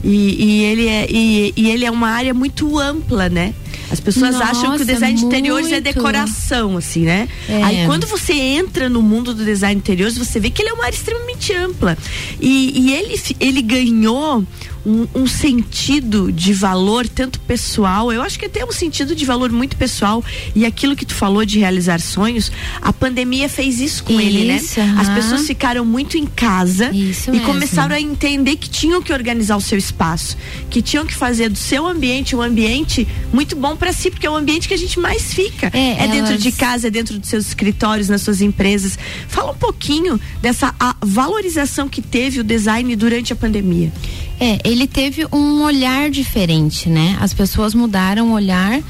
e, 0.02 0.44
e 0.44 0.64
ele 0.64 0.88
é, 0.88 1.06
e, 1.08 1.52
e 1.56 1.70
ele 1.70 1.84
é 1.84 1.90
uma 1.90 2.08
área 2.08 2.34
muito 2.34 2.80
ampla, 2.80 3.28
né? 3.28 3.54
As 3.90 4.00
pessoas 4.00 4.32
Nossa, 4.34 4.44
acham 4.44 4.76
que 4.76 4.82
o 4.82 4.86
design 4.86 5.18
de 5.18 5.24
interiores 5.24 5.72
é 5.72 5.80
decoração, 5.80 6.76
assim, 6.76 7.04
né? 7.04 7.28
É. 7.48 7.62
Aí 7.62 7.86
quando 7.86 8.06
você 8.06 8.34
entra 8.34 8.88
no 8.88 9.02
mundo 9.02 9.34
do 9.34 9.44
design 9.44 9.76
de 9.76 9.80
interiores, 9.80 10.18
você 10.18 10.38
vê 10.38 10.50
que 10.50 10.62
ele 10.62 10.70
é 10.70 10.72
uma 10.72 10.84
área 10.84 10.96
extremamente 10.96 11.52
ampla. 11.54 11.96
E, 12.40 12.72
e 12.78 12.94
ele, 12.94 13.20
ele 13.40 13.62
ganhou 13.62 14.44
um, 14.88 15.06
um, 15.14 15.26
sentido 15.26 16.32
de 16.32 16.54
valor 16.54 17.06
tanto 17.06 17.38
pessoal, 17.40 18.10
eu 18.10 18.22
acho 18.22 18.38
que 18.38 18.48
tem 18.48 18.64
um 18.64 18.72
sentido 18.72 19.14
de 19.14 19.24
valor 19.26 19.52
muito 19.52 19.76
pessoal 19.76 20.24
e 20.54 20.64
aquilo 20.64 20.96
que 20.96 21.04
tu 21.04 21.14
falou 21.14 21.44
de 21.44 21.58
realizar 21.58 22.00
sonhos, 22.00 22.50
a 22.80 22.90
pandemia 22.90 23.48
fez 23.48 23.80
isso 23.80 24.02
com 24.02 24.18
isso, 24.18 24.22
ele, 24.22 24.44
né? 24.46 24.60
Uhum. 24.78 25.00
As 25.00 25.08
pessoas 25.10 25.46
ficaram 25.46 25.84
muito 25.84 26.16
em 26.16 26.24
casa 26.24 26.90
isso 26.90 27.28
e 27.28 27.34
mesmo. 27.34 27.46
começaram 27.46 27.94
a 27.94 28.00
entender 28.00 28.56
que 28.56 28.70
tinham 28.70 29.02
que 29.02 29.12
organizar 29.12 29.56
o 29.56 29.60
seu 29.60 29.76
espaço, 29.76 30.36
que 30.70 30.80
tinham 30.80 31.04
que 31.04 31.14
fazer 31.14 31.50
do 31.50 31.58
seu 31.58 31.86
ambiente 31.86 32.34
um 32.34 32.40
ambiente 32.40 33.06
muito 33.32 33.54
bom 33.56 33.76
para 33.76 33.92
si, 33.92 34.10
porque 34.10 34.26
é 34.26 34.30
o 34.30 34.36
ambiente 34.36 34.68
que 34.68 34.74
a 34.74 34.78
gente 34.78 34.98
mais 34.98 35.34
fica. 35.34 35.70
É, 35.74 35.78
é 35.78 35.96
elas... 35.98 36.10
dentro 36.10 36.38
de 36.38 36.52
casa, 36.52 36.86
é 36.86 36.90
dentro 36.90 37.18
dos 37.18 37.28
seus 37.28 37.46
escritórios, 37.46 38.08
nas 38.08 38.22
suas 38.22 38.40
empresas. 38.40 38.98
Fala 39.28 39.52
um 39.52 39.56
pouquinho 39.56 40.18
dessa 40.40 40.74
valorização 41.02 41.88
que 41.88 42.00
teve 42.00 42.40
o 42.40 42.44
design 42.44 42.94
durante 42.96 43.32
a 43.32 43.36
pandemia. 43.36 43.92
É, 44.40 44.58
ele 44.64 44.77
teve 44.86 45.26
um 45.32 45.62
olhar 45.62 46.10
diferente, 46.10 46.88
né? 46.88 47.16
As 47.20 47.34
pessoas 47.34 47.74
mudaram 47.74 48.30
o 48.30 48.32
olhar 48.32 48.80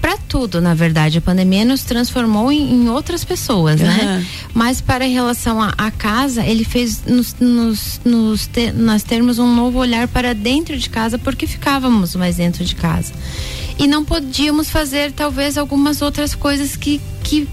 para 0.00 0.16
tudo, 0.16 0.60
na 0.60 0.74
verdade. 0.74 1.18
A 1.18 1.20
pandemia 1.20 1.64
nos 1.64 1.82
transformou 1.82 2.50
em, 2.52 2.72
em 2.72 2.88
outras 2.88 3.24
pessoas, 3.24 3.80
uhum. 3.80 3.86
né? 3.86 4.26
Mas 4.54 4.80
para 4.80 5.04
relação 5.04 5.60
à 5.60 5.90
casa, 5.90 6.44
ele 6.44 6.64
fez 6.64 7.04
nos, 7.04 7.34
nos, 7.38 8.00
nos 8.04 8.48
nós 8.74 9.02
termos 9.02 9.38
um 9.38 9.54
novo 9.54 9.78
olhar 9.78 10.08
para 10.08 10.34
dentro 10.34 10.76
de 10.76 10.88
casa, 10.88 11.18
porque 11.18 11.46
ficávamos 11.46 12.14
mais 12.14 12.36
dentro 12.36 12.64
de 12.64 12.74
casa. 12.74 13.12
E 13.78 13.86
não 13.86 14.04
podíamos 14.04 14.70
fazer 14.70 15.12
talvez 15.12 15.56
algumas 15.56 16.02
outras 16.02 16.34
coisas 16.34 16.76
que, 16.76 17.00
que 17.22 17.48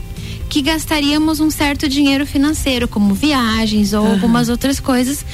que 0.47 0.61
gastaríamos 0.61 1.39
um 1.39 1.49
certo 1.49 1.89
dinheiro 1.89 2.25
financeiro, 2.25 2.87
como 2.87 3.13
viagens 3.13 3.93
ou 3.93 4.03
uhum. 4.03 4.11
algumas 4.11 4.47
outras 4.47 4.79
coisas. 4.79 5.25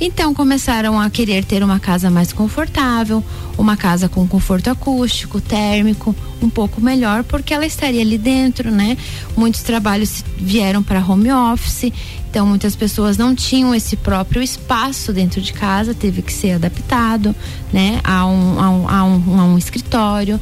Então 0.00 0.32
começaram 0.32 0.98
a 0.98 1.10
querer 1.10 1.44
ter 1.44 1.62
uma 1.62 1.78
casa 1.78 2.10
mais 2.10 2.32
confortável, 2.32 3.22
uma 3.58 3.76
casa 3.76 4.08
com 4.08 4.26
conforto 4.26 4.70
acústico, 4.70 5.42
térmico, 5.42 6.16
um 6.40 6.48
pouco 6.48 6.80
melhor, 6.80 7.22
porque 7.22 7.52
ela 7.52 7.66
estaria 7.66 8.00
ali 8.00 8.16
dentro, 8.16 8.70
né? 8.70 8.96
Muitos 9.36 9.60
trabalhos 9.60 10.24
vieram 10.38 10.82
para 10.82 11.04
home 11.04 11.30
office, 11.30 11.92
então 12.30 12.46
muitas 12.46 12.74
pessoas 12.74 13.18
não 13.18 13.34
tinham 13.34 13.74
esse 13.74 13.94
próprio 13.94 14.42
espaço 14.42 15.12
dentro 15.12 15.40
de 15.42 15.52
casa, 15.52 15.92
teve 15.92 16.22
que 16.22 16.32
ser 16.32 16.52
adaptado, 16.52 17.36
né? 17.70 18.00
A 18.02 18.24
um, 18.24 18.58
a 18.58 18.70
um, 18.70 18.88
a 18.88 19.04
um, 19.04 19.40
a 19.40 19.44
um 19.44 19.58
escritório. 19.58 20.40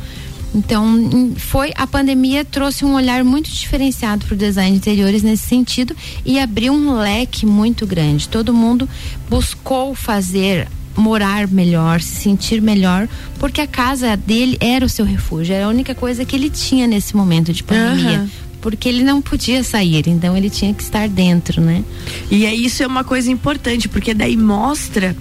Então, 0.54 1.34
foi 1.36 1.72
a 1.76 1.86
pandemia 1.86 2.44
trouxe 2.44 2.84
um 2.84 2.94
olhar 2.94 3.22
muito 3.22 3.50
diferenciado 3.50 4.24
para 4.24 4.34
o 4.34 4.36
design 4.36 4.72
de 4.72 4.78
interiores 4.78 5.22
nesse 5.22 5.46
sentido 5.46 5.94
e 6.24 6.38
abriu 6.38 6.72
um 6.72 6.98
leque 6.98 7.44
muito 7.44 7.86
grande. 7.86 8.28
Todo 8.28 8.52
mundo 8.52 8.88
buscou 9.28 9.94
fazer 9.94 10.66
morar 10.96 11.46
melhor, 11.46 12.00
se 12.00 12.16
sentir 12.16 12.60
melhor, 12.60 13.08
porque 13.38 13.60
a 13.60 13.66
casa 13.66 14.16
dele 14.16 14.56
era 14.60 14.84
o 14.84 14.88
seu 14.88 15.04
refúgio, 15.04 15.54
era 15.54 15.66
a 15.66 15.68
única 15.68 15.94
coisa 15.94 16.24
que 16.24 16.34
ele 16.34 16.50
tinha 16.50 16.86
nesse 16.86 17.16
momento 17.16 17.52
de 17.52 17.62
pandemia. 17.62 18.20
Uhum 18.20 18.48
porque 18.60 18.88
ele 18.88 19.04
não 19.04 19.22
podia 19.22 19.62
sair, 19.62 20.08
então 20.08 20.36
ele 20.36 20.50
tinha 20.50 20.74
que 20.74 20.82
estar 20.82 21.08
dentro, 21.08 21.60
né? 21.60 21.84
E 22.30 22.44
é 22.44 22.54
isso 22.54 22.82
é 22.82 22.86
uma 22.86 23.04
coisa 23.04 23.30
importante, 23.30 23.88
porque 23.88 24.12
daí 24.12 24.36
mostra 24.36 25.16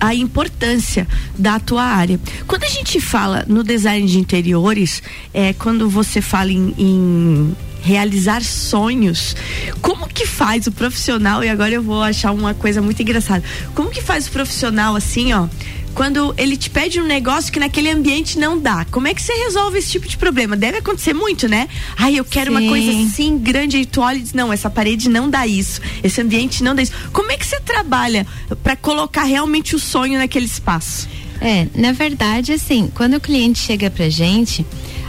a 0.00 0.14
importância 0.14 1.06
da 1.38 1.60
tua 1.60 1.84
área. 1.84 2.18
Quando 2.46 2.64
a 2.64 2.68
gente 2.68 3.00
fala 3.00 3.44
no 3.46 3.62
design 3.62 4.06
de 4.06 4.18
interiores, 4.18 5.02
é 5.32 5.52
quando 5.52 5.88
você 5.88 6.22
fala 6.22 6.50
em, 6.50 6.74
em 6.78 7.56
realizar 7.82 8.42
sonhos. 8.42 9.36
Como 9.80 10.08
que 10.08 10.26
faz 10.26 10.66
o 10.66 10.72
profissional? 10.72 11.42
E 11.42 11.48
agora 11.48 11.72
eu 11.72 11.82
vou 11.82 12.02
achar 12.02 12.32
uma 12.32 12.54
coisa 12.54 12.80
muito 12.80 13.00
engraçada. 13.02 13.42
Como 13.74 13.90
que 13.90 14.02
faz 14.02 14.26
o 14.26 14.30
profissional 14.30 14.96
assim, 14.96 15.32
ó? 15.32 15.48
Quando 15.94 16.34
ele 16.36 16.56
te 16.56 16.70
pede 16.70 17.00
um 17.00 17.04
negócio 17.04 17.52
que 17.52 17.58
naquele 17.58 17.90
ambiente 17.90 18.38
não 18.38 18.58
dá. 18.58 18.84
Como 18.90 19.08
é 19.08 19.14
que 19.14 19.22
você 19.22 19.32
resolve 19.32 19.78
esse 19.78 19.90
tipo 19.90 20.08
de 20.08 20.16
problema? 20.16 20.56
Deve 20.56 20.78
acontecer 20.78 21.12
muito, 21.12 21.48
né? 21.48 21.68
Ai, 21.96 22.18
eu 22.18 22.24
quero 22.24 22.50
Sim. 22.50 22.56
uma 22.56 22.68
coisa 22.68 22.90
assim 22.90 23.38
grande 23.38 23.78
e 23.78 23.86
tu 23.86 24.00
olha 24.00 24.18
e 24.18 24.22
diz, 24.22 24.32
não, 24.32 24.52
essa 24.52 24.70
parede 24.70 25.08
não 25.08 25.28
dá 25.28 25.46
isso, 25.46 25.80
esse 26.02 26.20
ambiente 26.20 26.62
não 26.62 26.74
dá 26.74 26.82
isso. 26.82 26.92
Como 27.12 27.30
é 27.32 27.36
que 27.36 27.46
você 27.46 27.60
trabalha 27.60 28.26
para 28.62 28.76
colocar 28.76 29.24
realmente 29.24 29.74
o 29.74 29.78
sonho 29.78 30.18
naquele 30.18 30.46
espaço? 30.46 31.08
É, 31.40 31.66
na 31.74 31.92
verdade, 31.92 32.52
assim, 32.52 32.90
quando 32.94 33.14
o 33.14 33.20
cliente 33.20 33.58
chega 33.58 33.90
pra 33.90 34.08
gente, 34.10 34.64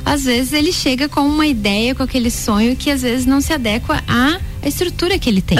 às 0.05 0.23
vezes 0.23 0.53
ele 0.53 0.71
chega 0.71 1.09
com 1.09 1.21
uma 1.21 1.45
ideia, 1.45 1.93
com 1.93 2.03
aquele 2.03 2.31
sonho 2.31 2.75
que 2.75 2.89
às 2.89 3.01
vezes 3.01 3.25
não 3.25 3.41
se 3.41 3.51
adequa 3.51 4.01
à 4.07 4.39
estrutura 4.65 5.19
que 5.19 5.29
ele 5.29 5.41
tem, 5.41 5.57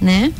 né? 0.00 0.32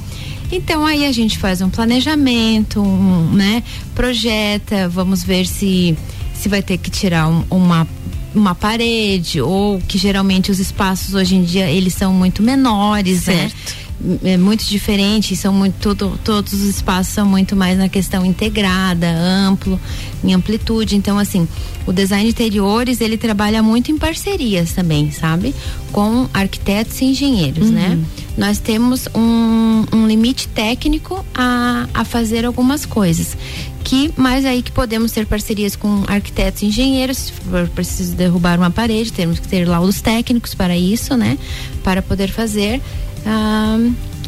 Então 0.52 0.85
aí 0.85 1.06
a 1.06 1.12
gente 1.12 1.38
faz 1.38 1.62
um 1.62 1.71
planejamento, 1.71 2.82
um, 2.82 3.32
né? 3.32 3.62
Projeta, 3.94 4.87
vamos 4.87 5.25
ver 5.25 5.47
se 5.47 5.97
se 6.35 6.49
vai 6.49 6.62
ter 6.62 6.76
que 6.76 6.90
tirar 6.90 7.26
um, 7.28 7.44
uma 7.50 7.88
uma 8.35 8.54
parede 8.54 9.40
ou 9.40 9.80
que 9.80 9.99
geralmente 9.99 10.50
os 10.50 10.59
espaços 10.59 11.14
hoje 11.14 11.37
em 11.37 11.42
dia 11.42 11.71
eles 11.71 11.94
são 11.94 12.12
muito 12.12 12.42
menores, 12.42 13.26
né? 13.26 13.50
certo. 13.50 13.76
né? 13.76 13.82
É 14.25 14.37
muito 14.37 14.64
diferente, 14.64 15.37
são 15.37 15.52
muito 15.52 15.75
todo, 15.78 16.18
todos 16.25 16.52
os 16.52 16.62
espaços 16.62 17.12
são 17.12 17.26
muito 17.26 17.54
mais 17.54 17.78
na 17.78 17.88
questão 17.88 18.25
integrada, 18.25 19.09
amplo, 19.11 19.80
em 20.25 20.35
amplitude. 20.35 20.97
Então 20.97 21.18
assim, 21.18 21.47
o 21.87 21.92
design 21.92 22.25
de 22.25 22.30
interiores 22.30 23.00
ele 23.00 23.16
trabalha 23.16 23.62
muito 23.62 23.90
em 23.90 23.99
parcerias 23.99 24.73
também, 24.73 25.11
sabe? 25.11 25.54
Com 25.92 26.28
arquitetos 26.32 27.00
e 27.00 27.06
engenheiros, 27.06 27.71
né? 27.71 27.90
uhum. 27.90 27.97
né? 27.97 28.04
Nós 28.37 28.59
temos 28.59 29.09
um, 29.14 29.85
um 29.92 30.06
limite 30.06 30.49
técnico 30.49 31.25
a, 31.35 31.87
a 31.92 32.04
fazer 32.04 32.47
algumas 32.47 32.87
coisas 32.87 33.37
que 33.82 34.12
mais 34.16 34.44
aí 34.44 34.62
que 34.62 34.71
podemos 34.71 35.12
ter 35.12 35.26
parcerias 35.26 35.76
com 35.76 36.04
arquitetos 36.06 36.62
e 36.62 36.66
engenheiros, 36.66 37.18
se 37.18 37.32
for 37.32 37.68
preciso 37.68 38.14
derrubar 38.14 38.59
uma 38.59 38.71
parede, 38.71 39.12
temos 39.12 39.38
que 39.38 39.49
ter 39.49 39.66
laudos 39.66 40.00
técnicos 40.00 40.54
para 40.54 40.76
isso, 40.76 41.16
né? 41.16 41.37
Para 41.82 42.00
poder 42.00 42.30
fazer. 42.30 42.80
Ah, 43.26 43.79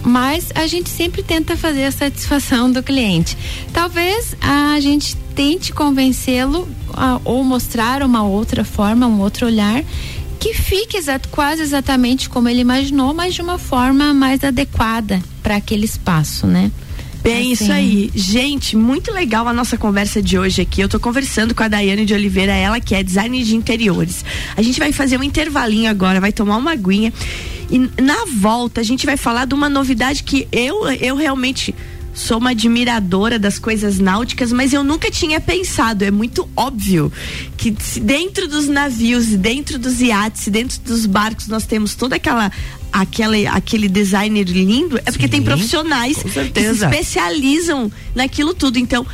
mas 0.04 0.50
a 0.54 0.66
gente 0.66 0.90
sempre 0.90 1.22
tenta 1.22 1.56
fazer 1.56 1.84
a 1.84 1.92
satisfação 1.92 2.70
do 2.70 2.82
cliente. 2.82 3.36
Talvez 3.72 4.36
a 4.40 4.78
gente 4.80 5.16
tente 5.34 5.72
convencê-lo 5.72 6.68
ou 7.24 7.42
mostrar 7.42 8.02
uma 8.02 8.22
outra 8.22 8.64
forma, 8.64 9.06
um 9.06 9.20
outro 9.20 9.46
olhar 9.46 9.82
que 10.38 10.52
fique 10.52 10.98
exato, 10.98 11.30
quase 11.30 11.62
exatamente 11.62 12.28
como 12.28 12.50
ele 12.50 12.60
imaginou, 12.60 13.14
mas 13.14 13.34
de 13.34 13.40
uma 13.40 13.58
forma 13.58 14.12
mais 14.12 14.44
adequada 14.44 15.22
para 15.42 15.56
aquele 15.56 15.86
espaço, 15.86 16.46
né? 16.46 16.70
Bem, 17.22 17.54
assim. 17.54 17.64
isso 17.64 17.72
aí. 17.72 18.10
Gente, 18.14 18.76
muito 18.76 19.10
legal 19.10 19.48
a 19.48 19.54
nossa 19.54 19.78
conversa 19.78 20.20
de 20.20 20.38
hoje 20.38 20.60
aqui. 20.60 20.82
Eu 20.82 20.88
tô 20.90 21.00
conversando 21.00 21.54
com 21.54 21.62
a 21.62 21.68
Daiane 21.68 22.04
de 22.04 22.12
Oliveira, 22.12 22.52
ela 22.52 22.78
que 22.78 22.94
é 22.94 23.02
designer 23.02 23.42
de 23.42 23.56
interiores. 23.56 24.22
A 24.54 24.60
gente 24.60 24.78
vai 24.78 24.92
fazer 24.92 25.18
um 25.18 25.22
intervalinho 25.22 25.88
agora, 25.88 26.20
vai 26.20 26.32
tomar 26.32 26.58
uma 26.58 26.72
aguinha. 26.72 27.10
E 27.74 27.90
na 28.00 28.24
volta 28.36 28.80
a 28.80 28.84
gente 28.84 29.04
vai 29.04 29.16
falar 29.16 29.46
de 29.46 29.52
uma 29.52 29.68
novidade 29.68 30.22
que 30.22 30.46
eu, 30.52 30.88
eu 30.92 31.16
realmente 31.16 31.74
sou 32.14 32.38
uma 32.38 32.50
admiradora 32.50 33.36
das 33.36 33.58
coisas 33.58 33.98
náuticas, 33.98 34.52
mas 34.52 34.72
eu 34.72 34.84
nunca 34.84 35.10
tinha 35.10 35.40
pensado. 35.40 36.04
É 36.04 36.10
muito 36.12 36.48
óbvio 36.56 37.12
que 37.56 37.72
dentro 38.00 38.46
dos 38.46 38.68
navios, 38.68 39.26
dentro 39.26 39.76
dos 39.76 40.00
iates, 40.00 40.46
dentro 40.46 40.80
dos 40.82 41.04
barcos, 41.04 41.48
nós 41.48 41.66
temos 41.66 41.96
toda 41.96 42.14
aquela 42.14 42.52
aquela, 42.92 43.36
aquele 43.50 43.88
designer 43.88 44.44
lindo, 44.44 44.96
é 44.98 45.10
porque 45.10 45.24
Sim, 45.24 45.32
tem 45.32 45.42
profissionais 45.42 46.22
que 46.22 46.30
se 46.30 46.84
especializam 46.84 47.90
naquilo 48.14 48.54
tudo. 48.54 48.78
Então, 48.78 49.04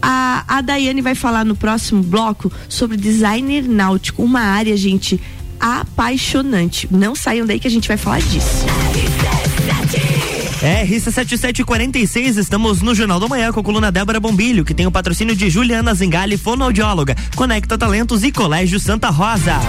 a, 0.00 0.44
a 0.48 0.60
Daiane 0.62 1.02
vai 1.02 1.14
falar 1.14 1.44
no 1.44 1.54
próximo 1.54 2.02
bloco 2.02 2.50
sobre 2.70 2.96
designer 2.96 3.68
náutico, 3.68 4.22
uma 4.22 4.40
área, 4.40 4.74
gente, 4.78 5.20
apaixonante. 5.60 6.88
Não 6.90 7.14
saiam 7.14 7.46
daí 7.46 7.58
que 7.58 7.68
a 7.68 7.70
gente 7.70 7.88
vai 7.88 7.96
falar 7.96 8.20
disso. 8.20 8.66
É, 10.62 10.84
RC7746, 10.84 12.36
estamos 12.36 12.82
no 12.82 12.94
Jornal 12.94 13.20
da 13.20 13.28
Manhã 13.28 13.52
com 13.52 13.60
a 13.60 13.62
coluna 13.62 13.92
Débora 13.92 14.18
Bombilho, 14.18 14.64
que 14.64 14.74
tem 14.74 14.86
o 14.86 14.90
patrocínio 14.90 15.36
de 15.36 15.48
Juliana 15.48 15.94
Zingali, 15.94 16.36
fonoaudióloga, 16.36 17.14
Conecta 17.36 17.78
Talentos 17.78 18.24
e 18.24 18.32
Colégio 18.32 18.80
Santa 18.80 19.08
Rosa. 19.08 19.60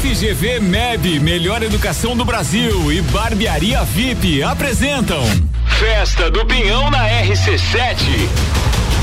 FGV 0.00 0.60
MEB, 0.60 1.20
Melhor 1.20 1.62
Educação 1.62 2.16
do 2.16 2.24
Brasil 2.24 2.92
e 2.92 3.02
Barbearia 3.02 3.82
VIP 3.84 4.42
apresentam 4.42 5.22
Festa 5.80 6.30
do 6.30 6.44
Pinhão 6.44 6.90
na 6.90 7.08
RC7. 7.08 8.28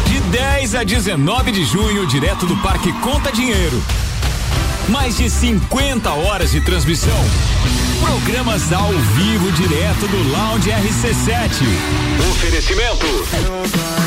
De 0.05 0.19
10 0.29 0.75
a 0.75 0.83
19 0.83 1.51
de 1.51 1.65
junho, 1.65 2.05
direto 2.05 2.45
do 2.45 2.55
Parque 2.57 2.93
Conta 3.01 3.31
Dinheiro. 3.31 3.83
Mais 4.87 5.17
de 5.17 5.27
50 5.27 6.07
horas 6.11 6.51
de 6.51 6.61
transmissão. 6.61 7.17
Programas 7.99 8.71
ao 8.71 8.91
vivo 8.91 9.51
direto 9.53 10.07
do 10.07 10.29
Lounge 10.29 10.69
RC7. 10.69 11.63
Oferecimento. 12.29 14.06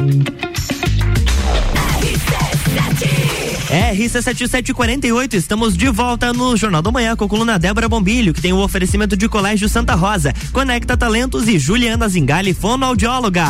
RC7748, 3.71 5.35
estamos 5.35 5.77
de 5.77 5.87
volta 5.89 6.33
no 6.33 6.57
Jornal 6.57 6.81
da 6.81 6.91
Manhã 6.91 7.15
com 7.15 7.23
a 7.23 7.29
coluna 7.29 7.57
Débora 7.57 7.87
Bombilho, 7.87 8.33
que 8.33 8.41
tem 8.41 8.51
o 8.51 8.59
oferecimento 8.59 9.15
de 9.15 9.29
Colégio 9.29 9.69
Santa 9.69 9.95
Rosa, 9.95 10.33
Conecta 10.51 10.97
Talentos 10.97 11.47
e 11.47 11.57
Juliana 11.57 12.09
Zingali, 12.09 12.53
fonoaudióloga. 12.53 13.45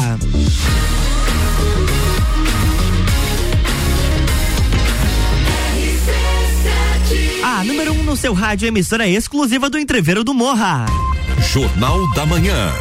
A 7.44 7.63
número 7.63 7.92
1 7.94 8.00
um 8.00 8.04
no 8.04 8.16
seu 8.16 8.34
rádio, 8.34 8.68
emissora 8.68 9.08
exclusiva 9.08 9.72
do 9.72 9.80
Entreveiro 9.80 10.24
do 10.24 10.36
Morra. 10.36 10.86
Jornal 11.51 12.08
da 12.13 12.28
Manhã. 12.28 12.72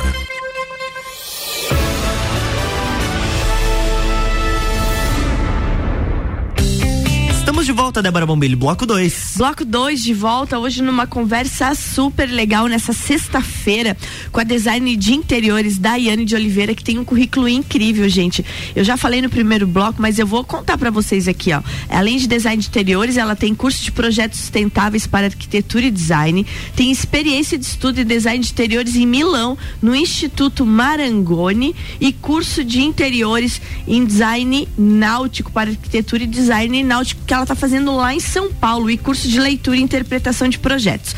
Volta 7.90 8.02
Débora 8.02 8.24
Bombilho, 8.24 8.56
bloco 8.56 8.86
2. 8.86 9.34
Bloco 9.36 9.64
2 9.64 10.00
de 10.00 10.14
volta 10.14 10.60
hoje 10.60 10.80
numa 10.80 11.08
conversa 11.08 11.74
super 11.74 12.30
legal 12.30 12.68
nessa 12.68 12.92
sexta-feira 12.92 13.96
com 14.30 14.38
a 14.38 14.44
design 14.44 14.94
de 14.96 15.12
interiores 15.12 15.76
Daiane 15.76 16.24
de 16.24 16.36
Oliveira, 16.36 16.72
que 16.72 16.84
tem 16.84 17.00
um 17.00 17.04
currículo 17.04 17.48
incrível, 17.48 18.08
gente. 18.08 18.46
Eu 18.76 18.84
já 18.84 18.96
falei 18.96 19.20
no 19.20 19.28
primeiro 19.28 19.66
bloco, 19.66 20.00
mas 20.00 20.20
eu 20.20 20.26
vou 20.26 20.44
contar 20.44 20.78
para 20.78 20.88
vocês 20.88 21.26
aqui, 21.26 21.52
ó. 21.52 21.60
Além 21.88 22.16
de 22.16 22.28
design 22.28 22.62
de 22.62 22.68
interiores, 22.68 23.16
ela 23.16 23.34
tem 23.34 23.56
curso 23.56 23.82
de 23.82 23.90
projetos 23.90 24.38
sustentáveis 24.38 25.08
para 25.08 25.26
arquitetura 25.26 25.86
e 25.86 25.90
design, 25.90 26.46
tem 26.76 26.92
experiência 26.92 27.58
de 27.58 27.64
estudo 27.64 27.98
e 27.98 28.04
design 28.04 28.38
de 28.38 28.52
interiores 28.52 28.94
em 28.94 29.04
Milão, 29.04 29.58
no 29.82 29.96
Instituto 29.96 30.64
Marangoni 30.64 31.74
e 32.00 32.12
curso 32.12 32.62
de 32.62 32.82
interiores 32.82 33.60
em 33.88 34.04
design 34.04 34.68
náutico 34.78 35.50
para 35.50 35.70
arquitetura 35.70 36.22
e 36.22 36.28
design 36.28 36.84
náutico 36.84 37.22
que 37.26 37.34
ela 37.34 37.42
está 37.42 37.56
fazendo 37.80 37.96
lá 37.96 38.14
em 38.14 38.20
São 38.20 38.52
Paulo 38.52 38.90
e 38.90 38.98
curso 38.98 39.26
de 39.26 39.40
leitura 39.40 39.76
e 39.76 39.80
interpretação 39.80 40.48
de 40.48 40.58
projetos. 40.58 41.14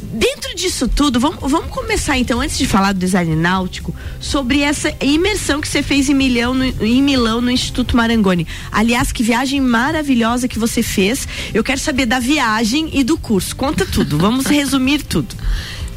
Dentro 0.00 0.54
disso 0.54 0.86
tudo, 0.86 1.18
vamos, 1.18 1.50
vamos 1.50 1.70
começar 1.70 2.16
então, 2.16 2.40
antes 2.40 2.56
de 2.56 2.66
falar 2.66 2.92
do 2.92 3.00
design 3.00 3.34
náutico, 3.34 3.92
sobre 4.20 4.60
essa 4.60 4.94
imersão 5.02 5.60
que 5.60 5.66
você 5.66 5.82
fez 5.82 6.08
em 6.08 6.14
Milão, 6.14 6.54
no, 6.54 6.64
em 6.64 7.02
Milão, 7.02 7.40
no 7.40 7.50
Instituto 7.50 7.96
Marangoni. 7.96 8.46
Aliás, 8.70 9.10
que 9.10 9.24
viagem 9.24 9.60
maravilhosa 9.60 10.46
que 10.46 10.58
você 10.58 10.84
fez. 10.84 11.26
Eu 11.52 11.64
quero 11.64 11.80
saber 11.80 12.06
da 12.06 12.20
viagem 12.20 12.90
e 12.92 13.02
do 13.02 13.18
curso. 13.18 13.56
Conta 13.56 13.84
tudo, 13.84 14.16
vamos 14.16 14.46
resumir 14.46 15.02
tudo. 15.02 15.34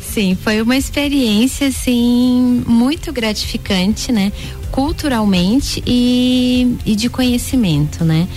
Sim, 0.02 0.36
foi 0.42 0.60
uma 0.64 0.76
experiência 0.76 1.68
assim 1.68 2.64
muito 2.66 3.14
gratificante, 3.14 4.12
né? 4.12 4.32
Culturalmente 4.72 5.84
e, 5.86 6.76
e 6.84 6.96
de 6.96 7.08
conhecimento, 7.08 8.04
né? 8.04 8.28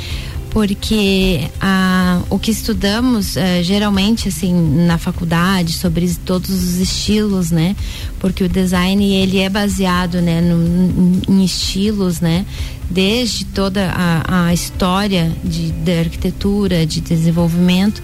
Porque 0.51 1.49
ah, 1.61 2.23
o 2.29 2.39
que 2.39 2.51
estudamos 2.51 3.37
eh, 3.37 3.63
geralmente 3.63 4.29
assim 4.29 4.53
na 4.85 4.99
faculdade 4.99 5.73
sobre 5.75 6.13
todos 6.25 6.51
os 6.51 6.79
estilos 6.79 7.51
né? 7.51 7.77
Porque 8.19 8.45
o 8.45 8.49
design 8.49 9.05
ele 9.15 9.39
é 9.39 9.49
baseado 9.49 10.21
né 10.21 10.41
no, 10.41 11.21
em 11.29 11.45
estilos 11.45 12.21
né? 12.21 12.45
Desde 12.91 13.45
toda 13.45 13.93
a, 13.93 14.47
a 14.47 14.55
história 14.55 15.33
de, 15.45 15.71
de 15.71 15.99
arquitetura 15.99 16.85
de 16.85 17.01
desenvolvimento 17.01 18.03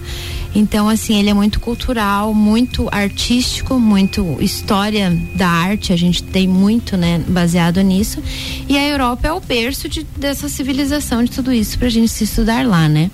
então, 0.57 0.89
assim, 0.89 1.19
ele 1.19 1.29
é 1.29 1.35
muito 1.35 1.59
cultural, 1.59 2.33
muito 2.33 2.89
artístico, 2.91 3.79
muito 3.79 4.37
história 4.41 5.15
da 5.35 5.47
arte, 5.47 5.93
a 5.93 5.95
gente 5.95 6.23
tem 6.23 6.47
muito, 6.47 6.97
né, 6.97 7.23
baseado 7.27 7.79
nisso. 7.81 8.23
E 8.67 8.75
a 8.75 8.83
Europa 8.83 9.27
é 9.27 9.31
o 9.31 9.39
berço 9.39 9.87
de, 9.87 10.01
dessa 10.17 10.49
civilização, 10.49 11.23
de 11.23 11.29
tudo 11.29 11.53
isso, 11.53 11.77
para 11.77 11.85
a 11.85 11.91
gente 11.91 12.07
se 12.07 12.23
estudar 12.23 12.65
lá, 12.65 12.89
né? 12.89 13.11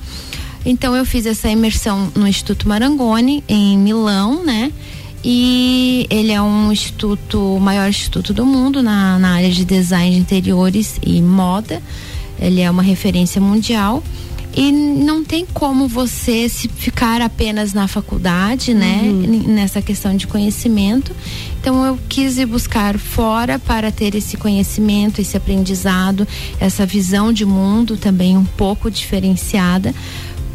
Então, 0.65 0.95
eu 0.95 1.05
fiz 1.05 1.25
essa 1.25 1.49
imersão 1.49 2.09
no 2.15 2.25
Instituto 2.25 2.65
Marangoni, 2.65 3.43
em 3.49 3.77
Milão, 3.77 4.41
né? 4.45 4.71
E 5.21 6.07
ele 6.09 6.31
é 6.31 6.41
um 6.41 6.71
instituto, 6.71 7.57
o 7.57 7.59
maior 7.59 7.89
instituto 7.89 8.33
do 8.33 8.45
mundo 8.45 8.81
na, 8.81 9.19
na 9.19 9.33
área 9.33 9.49
de 9.49 9.65
design 9.65 10.15
de 10.15 10.21
interiores 10.21 10.97
e 11.05 11.21
moda. 11.21 11.83
Ele 12.39 12.61
é 12.61 12.71
uma 12.71 12.83
referência 12.83 13.41
mundial. 13.41 14.01
E 14.55 14.71
não 14.71 15.23
tem 15.23 15.45
como 15.51 15.87
você 15.87 16.47
se 16.47 16.67
ficar 16.67 17.21
apenas 17.21 17.73
na 17.73 17.87
faculdade, 17.87 18.73
né? 18.73 19.01
Uhum. 19.03 19.43
Nessa 19.47 19.81
questão 19.81 20.15
de 20.15 20.27
conhecimento. 20.27 21.15
Então 21.59 21.83
eu 21.85 21.97
quis 22.07 22.37
ir 22.37 22.45
buscar 22.45 22.97
fora 22.97 23.57
para 23.57 23.91
ter 23.91 24.15
esse 24.15 24.37
conhecimento, 24.37 25.21
esse 25.21 25.35
aprendizado, 25.35 26.27
essa 26.59 26.85
visão 26.85 27.33
de 27.33 27.45
mundo 27.45 27.97
também 27.97 28.37
um 28.37 28.45
pouco 28.45 28.91
diferenciada 28.91 29.93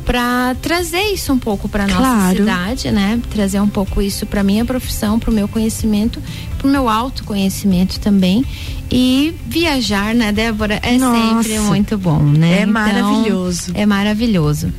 para 0.09 0.57
trazer 0.63 1.03
isso 1.13 1.31
um 1.35 1.39
pouco 1.39 1.69
para 1.69 1.87
nossa 1.87 1.99
claro. 1.99 2.39
cidade, 2.39 2.91
né? 2.91 3.21
Trazer 3.29 3.61
um 3.61 3.69
pouco 3.69 4.01
isso 4.01 4.25
para 4.25 4.43
minha 4.43 4.65
profissão, 4.65 5.19
para 5.19 5.31
o 5.31 5.35
meu 5.35 5.47
conhecimento, 5.47 6.23
para 6.57 6.67
o 6.67 6.71
meu 6.71 6.89
autoconhecimento 6.89 8.01
também. 8.01 8.43
E 8.91 9.35
viajar, 9.47 10.15
né, 10.15 10.33
Débora, 10.33 10.81
é 10.83 10.97
Nossa, 10.97 11.43
sempre 11.43 11.61
muito 11.61 11.99
bom, 11.99 12.23
né? 12.23 12.61
É 12.61 12.63
então, 12.63 12.73
maravilhoso. 12.73 13.73
É 13.75 13.85
maravilhoso. 13.85 14.73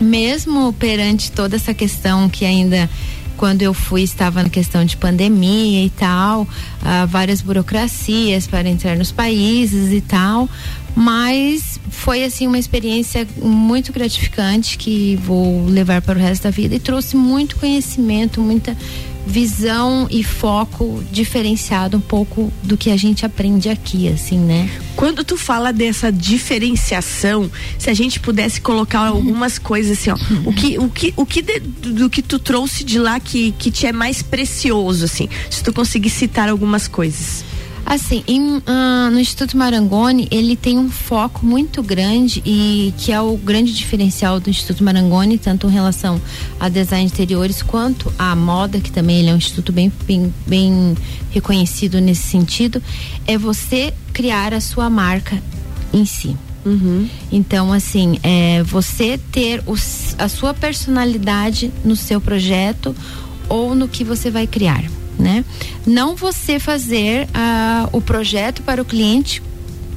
Mesmo 0.00 0.72
perante 0.72 1.30
toda 1.30 1.54
essa 1.54 1.72
questão 1.72 2.28
que 2.28 2.44
ainda 2.44 2.90
quando 3.42 3.62
eu 3.62 3.74
fui 3.74 4.02
estava 4.02 4.40
na 4.40 4.48
questão 4.48 4.84
de 4.84 4.96
pandemia 4.96 5.84
e 5.84 5.90
tal, 5.90 6.42
uh, 6.42 7.06
várias 7.08 7.40
burocracias 7.40 8.46
para 8.46 8.68
entrar 8.68 8.96
nos 8.96 9.10
países 9.10 9.92
e 9.92 10.00
tal, 10.00 10.48
mas 10.94 11.80
foi 11.90 12.24
assim 12.24 12.46
uma 12.46 12.58
experiência 12.58 13.26
muito 13.36 13.92
gratificante 13.92 14.76
que 14.76 15.16
vou 15.16 15.64
levar 15.66 16.02
para 16.02 16.18
o 16.18 16.22
resto 16.22 16.44
da 16.44 16.50
vida 16.50 16.74
e 16.74 16.80
trouxe 16.80 17.16
muito 17.16 17.56
conhecimento, 17.56 18.40
muita 18.40 18.76
visão 19.26 20.08
e 20.10 20.24
foco 20.24 21.02
diferenciado 21.10 21.96
um 21.96 22.00
pouco 22.00 22.52
do 22.62 22.76
que 22.76 22.90
a 22.90 22.96
gente 22.96 23.24
aprende 23.24 23.68
aqui, 23.68 24.08
assim, 24.08 24.38
né? 24.38 24.68
Quando 24.96 25.24
tu 25.24 25.36
fala 25.36 25.72
dessa 25.72 26.10
diferenciação, 26.10 27.50
se 27.78 27.88
a 27.88 27.94
gente 27.94 28.18
pudesse 28.20 28.60
colocar 28.60 29.06
algumas 29.06 29.58
coisas 29.58 29.98
assim, 29.98 30.10
ó, 30.10 30.16
o 30.44 30.52
que 30.52 30.78
o 30.78 30.88
que 30.88 31.14
o 31.16 31.24
que 31.24 31.40
de, 31.40 31.60
do 31.60 32.10
que 32.10 32.20
tu 32.20 32.38
trouxe 32.38 32.84
de 32.84 32.98
lá 32.98 33.20
que 33.20 33.52
que 33.52 33.70
te 33.70 33.86
é 33.86 33.92
mais 33.92 34.22
precioso 34.22 35.04
assim, 35.04 35.28
se 35.48 35.62
tu 35.62 35.72
conseguir 35.72 36.10
citar 36.10 36.48
algumas 36.48 36.88
coisas. 36.88 37.44
Assim, 37.84 38.22
em, 38.26 38.56
uh, 38.58 39.10
no 39.10 39.18
Instituto 39.18 39.56
Marangoni, 39.56 40.28
ele 40.30 40.56
tem 40.56 40.78
um 40.78 40.90
foco 40.90 41.44
muito 41.44 41.82
grande 41.82 42.42
e 42.46 42.94
que 42.96 43.12
é 43.12 43.20
o 43.20 43.36
grande 43.36 43.72
diferencial 43.72 44.40
do 44.40 44.48
Instituto 44.48 44.82
Marangoni, 44.84 45.36
tanto 45.36 45.66
em 45.66 45.70
relação 45.70 46.20
a 46.58 46.68
design 46.68 47.06
de 47.06 47.12
interiores 47.12 47.60
quanto 47.60 48.12
à 48.18 48.34
moda, 48.36 48.80
que 48.80 48.90
também 48.90 49.18
ele 49.20 49.30
é 49.30 49.34
um 49.34 49.36
instituto 49.36 49.72
bem, 49.72 49.92
bem, 50.06 50.32
bem 50.46 50.96
reconhecido 51.30 52.00
nesse 52.00 52.22
sentido, 52.22 52.82
é 53.26 53.36
você 53.36 53.92
criar 54.12 54.54
a 54.54 54.60
sua 54.60 54.88
marca 54.88 55.42
em 55.92 56.04
si. 56.04 56.36
Uhum. 56.64 57.08
Então, 57.30 57.72
assim, 57.72 58.18
é 58.22 58.62
você 58.62 59.18
ter 59.18 59.62
os, 59.66 60.14
a 60.18 60.28
sua 60.28 60.54
personalidade 60.54 61.72
no 61.84 61.96
seu 61.96 62.20
projeto 62.20 62.94
ou 63.48 63.74
no 63.74 63.88
que 63.88 64.04
você 64.04 64.30
vai 64.30 64.46
criar 64.46 64.84
né? 65.18 65.44
Não 65.86 66.16
você 66.16 66.58
fazer 66.58 67.26
uh, 67.26 67.88
o 67.92 68.00
projeto 68.00 68.62
para 68.62 68.80
o 68.80 68.84
cliente 68.84 69.42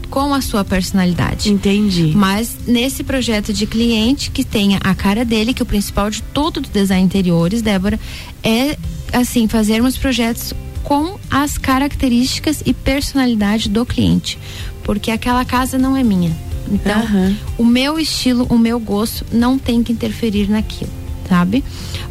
com 0.10 0.34
a 0.34 0.42
sua 0.42 0.64
personalidade. 0.64 1.52
Entendi. 1.52 2.14
Mas 2.16 2.56
nesse 2.66 3.04
projeto 3.04 3.52
de 3.52 3.66
cliente 3.66 4.32
que 4.32 4.44
tenha 4.44 4.80
a 4.84 4.94
cara 4.96 5.26
dele, 5.26 5.54
que 5.54 5.64
o 5.64 5.66
principal 5.66 6.10
de 6.10 6.22
tudo 6.22 6.62
do 6.62 6.70
design 6.70 7.04
interiores, 7.04 7.62
Débora, 7.62 8.00
é 8.44 8.78
assim, 9.12 9.48
fazermos 9.48 9.98
projetos 9.98 10.54
com 10.84 11.20
as 11.30 11.58
características 11.58 12.62
e 12.66 12.74
personalidade 12.74 13.68
do 13.70 13.86
cliente. 13.86 14.38
Porque 14.84 15.10
aquela 15.10 15.44
casa 15.44 15.78
não 15.78 15.98
é 15.98 16.04
minha. 16.04 16.32
Então, 16.72 17.02
uhum. 17.02 17.36
o 17.60 17.66
meu 17.66 18.00
estilo, 18.00 18.46
o 18.50 18.58
meu 18.58 18.80
gosto 18.80 19.26
não 19.32 19.58
tem 19.58 19.84
que 19.84 19.92
interferir 19.92 20.50
naquilo, 20.50 20.92
sabe? 21.28 21.64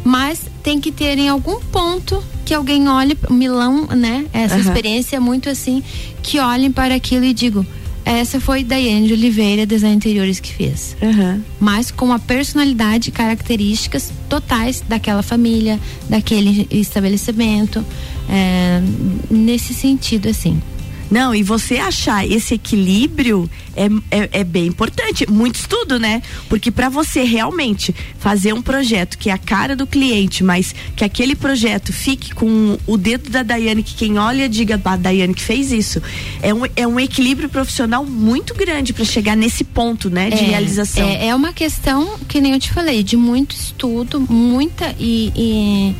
Mas 0.03 0.41
tem 0.63 0.79
que 0.79 0.91
ter 0.91 1.17
em 1.17 1.29
algum 1.29 1.59
ponto 1.59 2.23
que 2.45 2.53
alguém 2.53 2.87
olhe, 2.87 3.17
Milão, 3.29 3.87
né? 3.87 4.25
Essa 4.31 4.55
uhum. 4.55 4.61
experiência 4.61 5.17
é 5.17 5.19
muito 5.19 5.49
assim, 5.49 5.83
que 6.21 6.39
olhem 6.39 6.71
para 6.71 6.95
aquilo 6.95 7.25
e 7.25 7.33
digo, 7.33 7.65
essa 8.05 8.39
foi 8.39 8.63
Daiane 8.63 9.07
de 9.07 9.13
Oliveira, 9.13 9.65
design 9.65 9.95
interiores, 9.95 10.39
que 10.39 10.53
fez. 10.53 10.95
Uhum. 11.01 11.41
Mas 11.59 11.89
com 11.89 12.13
a 12.13 12.19
personalidade 12.19 13.09
e 13.09 13.11
características 13.11 14.13
totais 14.29 14.83
daquela 14.87 15.23
família, 15.23 15.79
daquele 16.07 16.67
estabelecimento. 16.69 17.83
É, 18.29 18.81
nesse 19.29 19.73
sentido, 19.73 20.29
assim. 20.29 20.61
Não, 21.09 21.35
e 21.35 21.43
você 21.43 21.77
achar 21.77 22.29
esse 22.29 22.55
equilíbrio 22.55 23.49
é, 23.75 23.85
é, 24.09 24.29
é 24.39 24.43
bem 24.43 24.67
importante. 24.67 25.29
Muito 25.29 25.55
estudo, 25.55 25.99
né? 25.99 26.21
Porque 26.49 26.71
para 26.71 26.89
você 26.89 27.23
realmente 27.23 27.93
fazer 28.17 28.53
um 28.53 28.61
projeto 28.61 29.17
que 29.17 29.29
é 29.29 29.33
a 29.33 29.37
cara 29.37 29.75
do 29.75 29.85
cliente, 29.85 30.43
mas 30.43 30.73
que 30.95 31.03
aquele 31.03 31.35
projeto 31.35 31.93
fique 31.93 32.33
com 32.33 32.77
o 32.87 32.97
dedo 32.97 33.29
da 33.29 33.43
Daiane, 33.43 33.83
que 33.83 33.95
quem 33.95 34.17
olha 34.17 34.49
diga, 34.49 34.81
a 34.83 34.95
Daiane 34.95 35.33
que 35.33 35.43
fez 35.43 35.71
isso, 35.71 36.01
é 36.41 36.53
um, 36.53 36.61
é 36.75 36.87
um 36.87 36.99
equilíbrio 36.99 37.49
profissional 37.49 38.05
muito 38.05 38.53
grande 38.53 38.93
para 38.93 39.05
chegar 39.05 39.35
nesse 39.35 39.63
ponto, 39.63 40.09
né? 40.09 40.29
De 40.29 40.43
é, 40.43 40.47
realização. 40.47 41.07
É, 41.07 41.27
é, 41.27 41.35
uma 41.35 41.53
questão, 41.53 42.17
que 42.27 42.41
nem 42.41 42.53
eu 42.53 42.59
te 42.59 42.71
falei, 42.71 43.03
de 43.03 43.17
muito 43.17 43.55
estudo, 43.55 44.19
muita 44.19 44.95
e, 44.99 45.31
e 45.35 45.95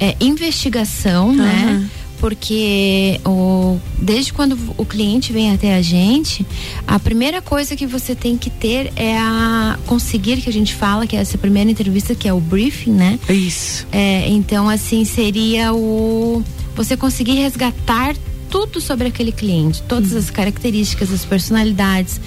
é, 0.00 0.16
investigação, 0.20 1.28
uhum. 1.28 1.36
né? 1.36 1.90
Porque 2.20 3.18
o, 3.24 3.78
desde 3.98 4.32
quando 4.32 4.56
o 4.76 4.84
cliente 4.84 5.32
vem 5.32 5.52
até 5.52 5.74
a 5.74 5.82
gente, 5.82 6.46
a 6.86 6.98
primeira 6.98 7.40
coisa 7.40 7.74
que 7.74 7.86
você 7.86 8.14
tem 8.14 8.36
que 8.36 8.50
ter 8.50 8.92
é 8.94 9.16
a 9.16 9.78
conseguir 9.86 10.42
que 10.42 10.48
a 10.48 10.52
gente 10.52 10.74
fala 10.74 11.06
que 11.06 11.16
é 11.16 11.20
essa 11.20 11.38
primeira 11.38 11.70
entrevista 11.70 12.14
que 12.14 12.28
é 12.28 12.32
o 12.32 12.40
briefing, 12.40 12.92
né? 12.92 13.18
Isso. 13.28 13.86
É, 13.90 14.28
então 14.28 14.68
assim 14.68 15.04
seria 15.04 15.72
o 15.72 16.44
você 16.76 16.96
conseguir 16.96 17.34
resgatar 17.34 18.14
tudo 18.50 18.80
sobre 18.80 19.08
aquele 19.08 19.30
cliente, 19.30 19.80
todas 19.82 20.14
as 20.14 20.28
características, 20.28 21.12
as 21.12 21.24
personalidades, 21.24 22.20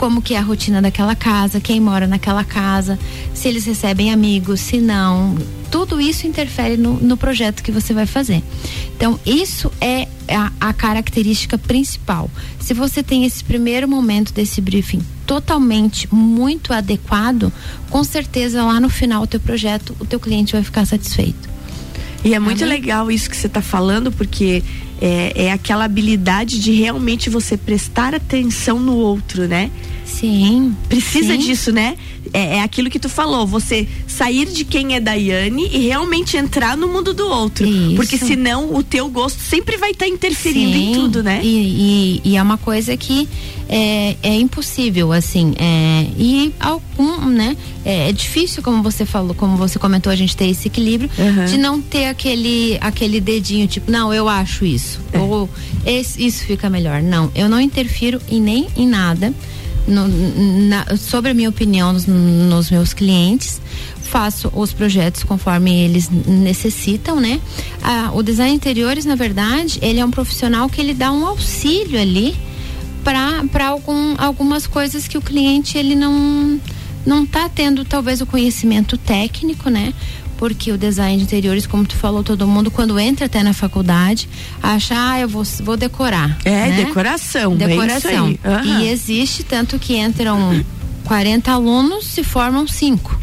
como 0.00 0.22
que 0.22 0.32
é 0.32 0.38
a 0.38 0.40
rotina 0.40 0.80
daquela 0.80 1.14
casa, 1.14 1.60
quem 1.60 1.78
mora 1.78 2.06
naquela 2.06 2.42
casa, 2.42 2.98
se 3.34 3.46
eles 3.46 3.66
recebem 3.66 4.10
amigos, 4.10 4.58
se 4.58 4.80
não. 4.80 5.36
Tudo 5.70 6.00
isso 6.00 6.26
interfere 6.26 6.78
no, 6.78 6.94
no 6.94 7.18
projeto 7.18 7.62
que 7.62 7.70
você 7.70 7.92
vai 7.92 8.06
fazer. 8.06 8.42
Então, 8.96 9.20
isso 9.26 9.70
é 9.78 10.08
a, 10.26 10.52
a 10.58 10.72
característica 10.72 11.58
principal. 11.58 12.30
Se 12.58 12.72
você 12.72 13.02
tem 13.02 13.26
esse 13.26 13.44
primeiro 13.44 13.86
momento 13.86 14.32
desse 14.32 14.58
briefing 14.62 15.02
totalmente 15.26 16.08
muito 16.10 16.72
adequado, 16.72 17.52
com 17.90 18.02
certeza 18.02 18.64
lá 18.64 18.80
no 18.80 18.88
final 18.88 19.26
do 19.26 19.26
teu 19.26 19.40
projeto 19.40 19.94
o 20.00 20.06
teu 20.06 20.18
cliente 20.18 20.54
vai 20.54 20.62
ficar 20.64 20.86
satisfeito. 20.86 21.46
E 22.24 22.34
é 22.34 22.38
muito 22.38 22.64
Amém? 22.64 22.76
legal 22.76 23.10
isso 23.10 23.30
que 23.30 23.36
você 23.36 23.46
está 23.46 23.62
falando, 23.62 24.12
porque 24.12 24.62
é, 25.00 25.46
é 25.46 25.52
aquela 25.52 25.84
habilidade 25.84 26.60
de 26.60 26.72
realmente 26.72 27.30
você 27.30 27.56
prestar 27.56 28.14
atenção 28.14 28.78
no 28.78 28.94
outro, 28.96 29.48
né? 29.48 29.70
Sim. 30.10 30.76
Precisa 30.88 31.32
sim. 31.34 31.38
disso, 31.38 31.72
né? 31.72 31.96
É, 32.32 32.56
é, 32.56 32.62
aquilo 32.62 32.90
que 32.90 32.98
tu 32.98 33.08
falou, 33.08 33.46
você 33.46 33.88
sair 34.06 34.46
de 34.46 34.64
quem 34.64 34.94
é 34.94 35.00
Daiane 35.00 35.68
e 35.72 35.86
realmente 35.86 36.36
entrar 36.36 36.76
no 36.76 36.86
mundo 36.86 37.14
do 37.14 37.26
outro. 37.26 37.66
Isso. 37.66 37.96
Porque 37.96 38.18
senão 38.18 38.74
o 38.74 38.82
teu 38.82 39.08
gosto 39.08 39.40
sempre 39.40 39.76
vai 39.78 39.92
estar 39.92 40.04
tá 40.04 40.10
interferindo 40.10 40.72
sim. 40.72 40.90
em 40.90 40.94
tudo, 40.94 41.22
né? 41.22 41.40
E, 41.42 41.48
e, 41.48 42.30
e, 42.30 42.36
é 42.36 42.42
uma 42.42 42.58
coisa 42.58 42.96
que 42.96 43.28
é, 43.68 44.16
é 44.22 44.34
impossível, 44.36 45.12
assim. 45.12 45.54
É, 45.58 46.06
e 46.16 46.52
algum, 46.60 47.26
né? 47.26 47.56
É, 47.84 48.10
é, 48.10 48.12
difícil, 48.12 48.62
como 48.62 48.82
você 48.82 49.06
falou, 49.06 49.34
como 49.34 49.56
você 49.56 49.78
comentou, 49.78 50.12
a 50.12 50.16
gente 50.16 50.36
ter 50.36 50.46
esse 50.46 50.68
equilíbrio 50.68 51.10
uhum. 51.18 51.44
de 51.46 51.56
não 51.56 51.80
ter 51.80 52.06
aquele, 52.06 52.76
aquele 52.80 53.20
dedinho, 53.20 53.66
tipo, 53.66 53.90
não, 53.90 54.12
eu 54.12 54.28
acho 54.28 54.64
isso. 54.64 55.00
É. 55.12 55.18
Ou 55.18 55.48
esse, 55.86 56.24
isso 56.24 56.44
fica 56.44 56.68
melhor. 56.68 57.02
Não, 57.02 57.30
eu 57.34 57.48
não 57.48 57.60
interfiro 57.60 58.20
em 58.28 58.40
nem 58.40 58.66
em 58.76 58.86
nada 58.86 59.32
no, 59.90 60.08
na, 60.68 60.96
sobre 60.96 61.32
a 61.32 61.34
minha 61.34 61.48
opinião 61.48 61.92
nos, 61.92 62.06
nos, 62.06 62.70
meus 62.70 62.94
clientes, 62.94 63.60
faço 64.02 64.50
os 64.54 64.72
projetos 64.72 65.22
conforme 65.22 65.84
eles 65.84 66.08
necessitam, 66.08 67.20
né? 67.20 67.40
Ah, 67.82 68.10
o 68.14 68.22
design 68.22 68.54
interiores, 68.54 69.04
na 69.04 69.14
verdade, 69.14 69.78
ele 69.82 70.00
é 70.00 70.04
um 70.04 70.10
profissional 70.10 70.68
que 70.68 70.80
ele 70.80 70.94
dá 70.94 71.12
um 71.12 71.26
auxílio 71.26 72.00
ali 72.00 72.36
para 73.04 73.66
algum, 73.66 74.14
algumas 74.18 74.66
coisas 74.66 75.08
que 75.08 75.16
o 75.16 75.22
cliente 75.22 75.76
ele 75.76 75.94
não 75.94 76.60
não 77.04 77.24
está 77.24 77.48
tendo 77.48 77.82
talvez 77.82 78.20
o 78.20 78.26
conhecimento 78.26 78.98
técnico, 78.98 79.70
né? 79.70 79.94
Porque 80.40 80.72
o 80.72 80.78
design 80.78 81.18
de 81.18 81.24
interiores, 81.24 81.66
como 81.66 81.84
tu 81.84 81.94
falou, 81.94 82.24
todo 82.24 82.48
mundo 82.48 82.70
quando 82.70 82.98
entra 82.98 83.26
até 83.26 83.42
na 83.42 83.52
faculdade, 83.52 84.26
acha, 84.62 84.94
ah, 84.96 85.20
eu 85.20 85.28
vou, 85.28 85.44
vou 85.62 85.76
decorar. 85.76 86.38
É, 86.46 86.70
né? 86.70 86.84
decoração. 86.86 87.54
Decoração. 87.54 88.38
É 88.42 88.48
uhum. 88.48 88.80
E 88.80 88.88
existe 88.88 89.44
tanto 89.44 89.78
que 89.78 89.98
entram 89.98 90.64
40 91.04 91.52
alunos, 91.52 92.06
se 92.06 92.24
formam 92.24 92.66
cinco. 92.66 93.20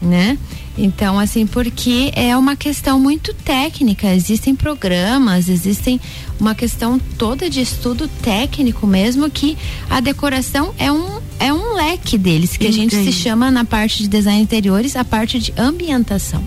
Né? 0.00 0.36
Então, 0.76 1.18
assim, 1.18 1.46
porque 1.46 2.10
é 2.14 2.36
uma 2.36 2.56
questão 2.56 2.98
muito 2.98 3.34
técnica, 3.34 4.14
existem 4.14 4.54
programas, 4.54 5.48
existem 5.48 6.00
uma 6.40 6.54
questão 6.54 6.98
toda 7.18 7.48
de 7.50 7.60
estudo 7.60 8.08
técnico 8.08 8.86
mesmo 8.86 9.30
que 9.30 9.56
a 9.88 10.00
decoração 10.00 10.74
é 10.78 10.90
um 10.90 11.20
é 11.38 11.52
um 11.52 11.74
leque 11.74 12.16
deles 12.16 12.56
que 12.56 12.66
Entendi. 12.66 12.78
a 12.78 12.82
gente 12.82 13.04
se 13.04 13.12
chama 13.12 13.50
na 13.50 13.64
parte 13.64 14.02
de 14.02 14.08
design 14.08 14.40
interiores 14.40 14.96
a 14.96 15.04
parte 15.04 15.38
de 15.38 15.52
ambientação. 15.58 16.42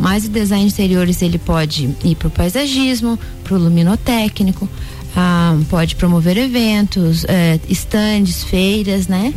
Mas 0.00 0.24
o 0.24 0.30
design 0.30 0.66
de 0.66 0.72
interiores 0.72 1.20
ele 1.20 1.38
pode 1.38 1.94
ir 2.02 2.16
para 2.16 2.28
o 2.28 2.30
paisagismo, 2.30 3.18
para 3.44 3.54
o 3.54 3.58
luminotécnico, 3.58 4.66
ah, 5.14 5.58
pode 5.68 5.94
promover 5.94 6.38
eventos, 6.38 7.24
eh, 7.28 7.60
estandes, 7.68 8.42
feiras, 8.42 9.06
né? 9.06 9.34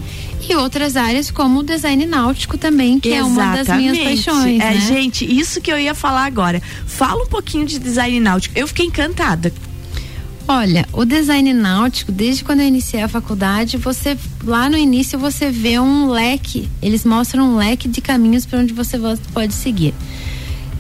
E 0.48 0.56
outras 0.56 0.96
áreas 0.96 1.30
como 1.30 1.60
o 1.60 1.64
design 1.64 2.06
náutico 2.06 2.58
também, 2.58 2.98
que 2.98 3.10
Exatamente. 3.10 3.40
é 3.40 3.44
uma 3.44 3.64
das 3.64 3.78
minhas 3.78 3.98
paixões. 3.98 4.62
É, 4.62 4.74
né? 4.74 4.80
gente, 4.80 5.26
isso 5.26 5.60
que 5.60 5.72
eu 5.72 5.78
ia 5.78 5.94
falar 5.94 6.26
agora. 6.26 6.62
Fala 6.86 7.24
um 7.24 7.28
pouquinho 7.28 7.66
de 7.66 7.78
design 7.78 8.18
náutico. 8.22 8.58
Eu 8.58 8.68
fiquei 8.68 8.86
encantada. 8.86 9.52
Olha, 10.48 10.86
o 10.94 11.04
design 11.06 11.54
náutico, 11.54 12.12
desde 12.12 12.44
quando 12.44 12.62
eu 12.62 12.68
iniciei 12.68 13.02
a 13.02 13.08
faculdade, 13.08 13.78
você 13.78 14.18
lá 14.44 14.70
no 14.70 14.78
início 14.78 15.18
você 15.18 15.50
vê 15.50 15.80
um 15.80 16.10
leque, 16.10 16.70
eles 16.82 17.06
mostram 17.06 17.54
um 17.54 17.56
leque 17.56 17.88
de 17.88 18.02
caminhos 18.02 18.46
para 18.46 18.60
onde 18.60 18.74
você 18.74 18.98
pode 19.34 19.54
seguir. 19.54 19.94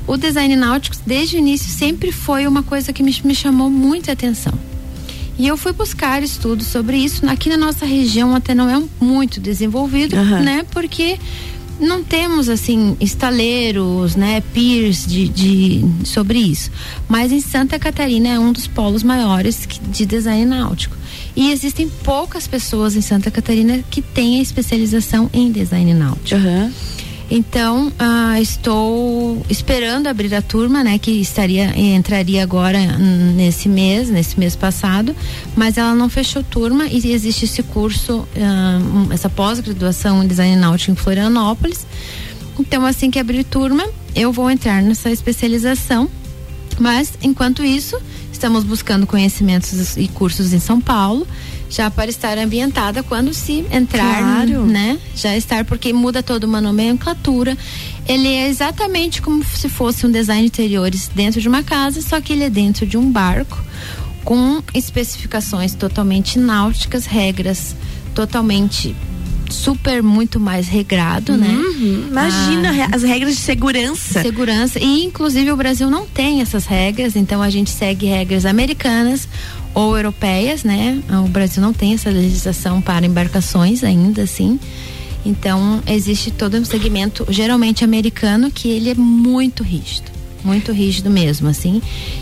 O 0.05 0.17
design 0.17 0.55
náutico, 0.55 0.95
desde 1.05 1.37
o 1.37 1.39
início, 1.39 1.69
sempre 1.69 2.11
foi 2.11 2.45
uma 2.45 2.63
coisa 2.63 2.91
que 2.91 3.01
me, 3.01 3.15
me 3.23 3.33
chamou 3.33 3.69
muita 3.69 4.11
atenção. 4.11 4.53
E 5.37 5.47
eu 5.47 5.57
fui 5.57 5.73
buscar 5.73 6.21
estudos 6.21 6.67
sobre 6.67 6.97
isso. 6.97 7.27
Aqui 7.27 7.49
na 7.49 7.57
nossa 7.57 7.85
região 7.85 8.35
até 8.35 8.53
não 8.53 8.69
é 8.69 8.81
muito 9.01 9.39
desenvolvido, 9.39 10.15
uhum. 10.15 10.43
né? 10.43 10.65
Porque 10.71 11.17
não 11.79 12.03
temos 12.03 12.49
assim 12.49 12.95
estaleiros, 12.99 14.15
né, 14.15 14.41
peers 14.53 15.05
de, 15.05 15.27
de, 15.27 15.85
sobre 16.05 16.39
isso. 16.39 16.69
Mas 17.09 17.31
em 17.31 17.41
Santa 17.41 17.79
Catarina 17.79 18.29
é 18.29 18.39
um 18.39 18.53
dos 18.53 18.67
polos 18.67 19.03
maiores 19.03 19.67
de 19.89 20.05
design 20.05 20.45
náutico. 20.45 20.95
E 21.35 21.51
existem 21.51 21.89
poucas 21.89 22.47
pessoas 22.47 22.95
em 22.95 23.01
Santa 23.01 23.31
Catarina 23.31 23.83
que 23.89 24.01
têm 24.01 24.39
a 24.39 24.41
especialização 24.41 25.29
em 25.33 25.51
design 25.51 25.93
náutico. 25.93 26.39
Uhum. 26.39 26.71
Então, 27.35 27.91
ah, 27.97 28.39
estou 28.39 29.43
esperando 29.49 30.05
abrir 30.05 30.35
a 30.35 30.41
turma, 30.41 30.83
né, 30.83 30.99
que 30.99 31.09
estaria 31.09 31.75
entraria 31.75 32.43
agora 32.43 32.77
nesse 32.95 33.67
mês, 33.67 34.07
nesse 34.07 34.39
mês 34.39 34.55
passado, 34.55 35.15
mas 35.55 35.75
ela 35.75 35.95
não 35.95 36.09
fechou 36.09 36.43
turma 36.43 36.85
e 36.85 37.11
existe 37.11 37.45
esse 37.45 37.63
curso, 37.63 38.27
ah, 38.37 38.79
essa 39.11 39.31
pós-graduação 39.31 40.23
em 40.23 40.27
design 40.27 40.55
náutico 40.57 40.91
em 40.91 40.95
Florianópolis. 40.95 41.87
Então, 42.59 42.85
assim 42.85 43.09
que 43.09 43.17
abrir 43.17 43.43
turma, 43.43 43.83
eu 44.15 44.31
vou 44.31 44.51
entrar 44.51 44.83
nessa 44.83 45.09
especialização. 45.09 46.07
Mas, 46.79 47.13
enquanto 47.23 47.63
isso, 47.63 47.99
estamos 48.31 48.63
buscando 48.63 49.07
conhecimentos 49.07 49.97
e 49.97 50.07
cursos 50.07 50.53
em 50.53 50.59
São 50.59 50.79
Paulo 50.79 51.25
já 51.73 51.89
para 51.89 52.09
estar 52.09 52.37
ambientada 52.37 53.01
quando 53.01 53.33
se 53.33 53.65
entrar, 53.71 54.19
claro. 54.19 54.65
né? 54.67 54.99
Já 55.15 55.35
estar 55.35 55.65
porque 55.65 55.91
muda 55.91 56.21
toda 56.21 56.45
uma 56.45 56.61
nomenclatura. 56.61 57.57
Ele 58.07 58.27
é 58.27 58.47
exatamente 58.47 59.23
como 59.23 59.43
se 59.43 59.67
fosse 59.67 60.05
um 60.05 60.11
design 60.11 60.43
de 60.43 60.47
interiores 60.47 61.09
dentro 61.15 61.41
de 61.41 61.47
uma 61.47 61.63
casa, 61.63 61.99
só 62.01 62.21
que 62.21 62.31
ele 62.31 62.43
é 62.43 62.49
dentro 62.49 62.85
de 62.85 62.95
um 62.95 63.11
barco 63.11 63.59
com 64.23 64.61
especificações 64.73 65.73
totalmente 65.73 66.37
náuticas, 66.37 67.07
regras 67.07 67.75
totalmente 68.13 68.95
super 69.53 70.03
muito 70.03 70.39
mais 70.39 70.67
regrado, 70.67 71.37
né? 71.37 71.47
uhum. 71.47 71.97
né? 71.97 72.07
Imagina 72.09 72.85
ah, 72.85 72.95
as 72.95 73.03
regras 73.03 73.35
de 73.35 73.41
segurança. 73.41 74.21
Segurança 74.21 74.79
e 74.79 75.03
inclusive 75.05 75.51
o 75.51 75.55
Brasil 75.55 75.89
não 75.89 76.05
tem 76.05 76.41
essas 76.41 76.65
regras, 76.65 77.15
então 77.15 77.41
a 77.41 77.49
gente 77.49 77.69
segue 77.69 78.05
regras 78.05 78.45
americanas 78.45 79.27
ou 79.73 79.95
europeias, 79.95 80.63
né? 80.63 81.01
O 81.25 81.27
Brasil 81.27 81.61
não 81.61 81.73
tem 81.73 81.93
essa 81.93 82.09
legislação 82.09 82.81
para 82.81 83.05
embarcações 83.05 83.83
ainda, 83.83 84.23
assim. 84.23 84.59
Então 85.25 85.81
existe 85.87 86.31
todo 86.31 86.57
um 86.57 86.65
segmento 86.65 87.25
geralmente 87.29 87.83
americano 87.83 88.51
que 88.51 88.67
ele 88.67 88.89
é 88.89 88.95
muito 88.95 89.63
rígido 89.63 90.12
muito 90.43 90.71
rígido 90.71 91.09
mesmo, 91.09 91.47
assim. 91.47 91.81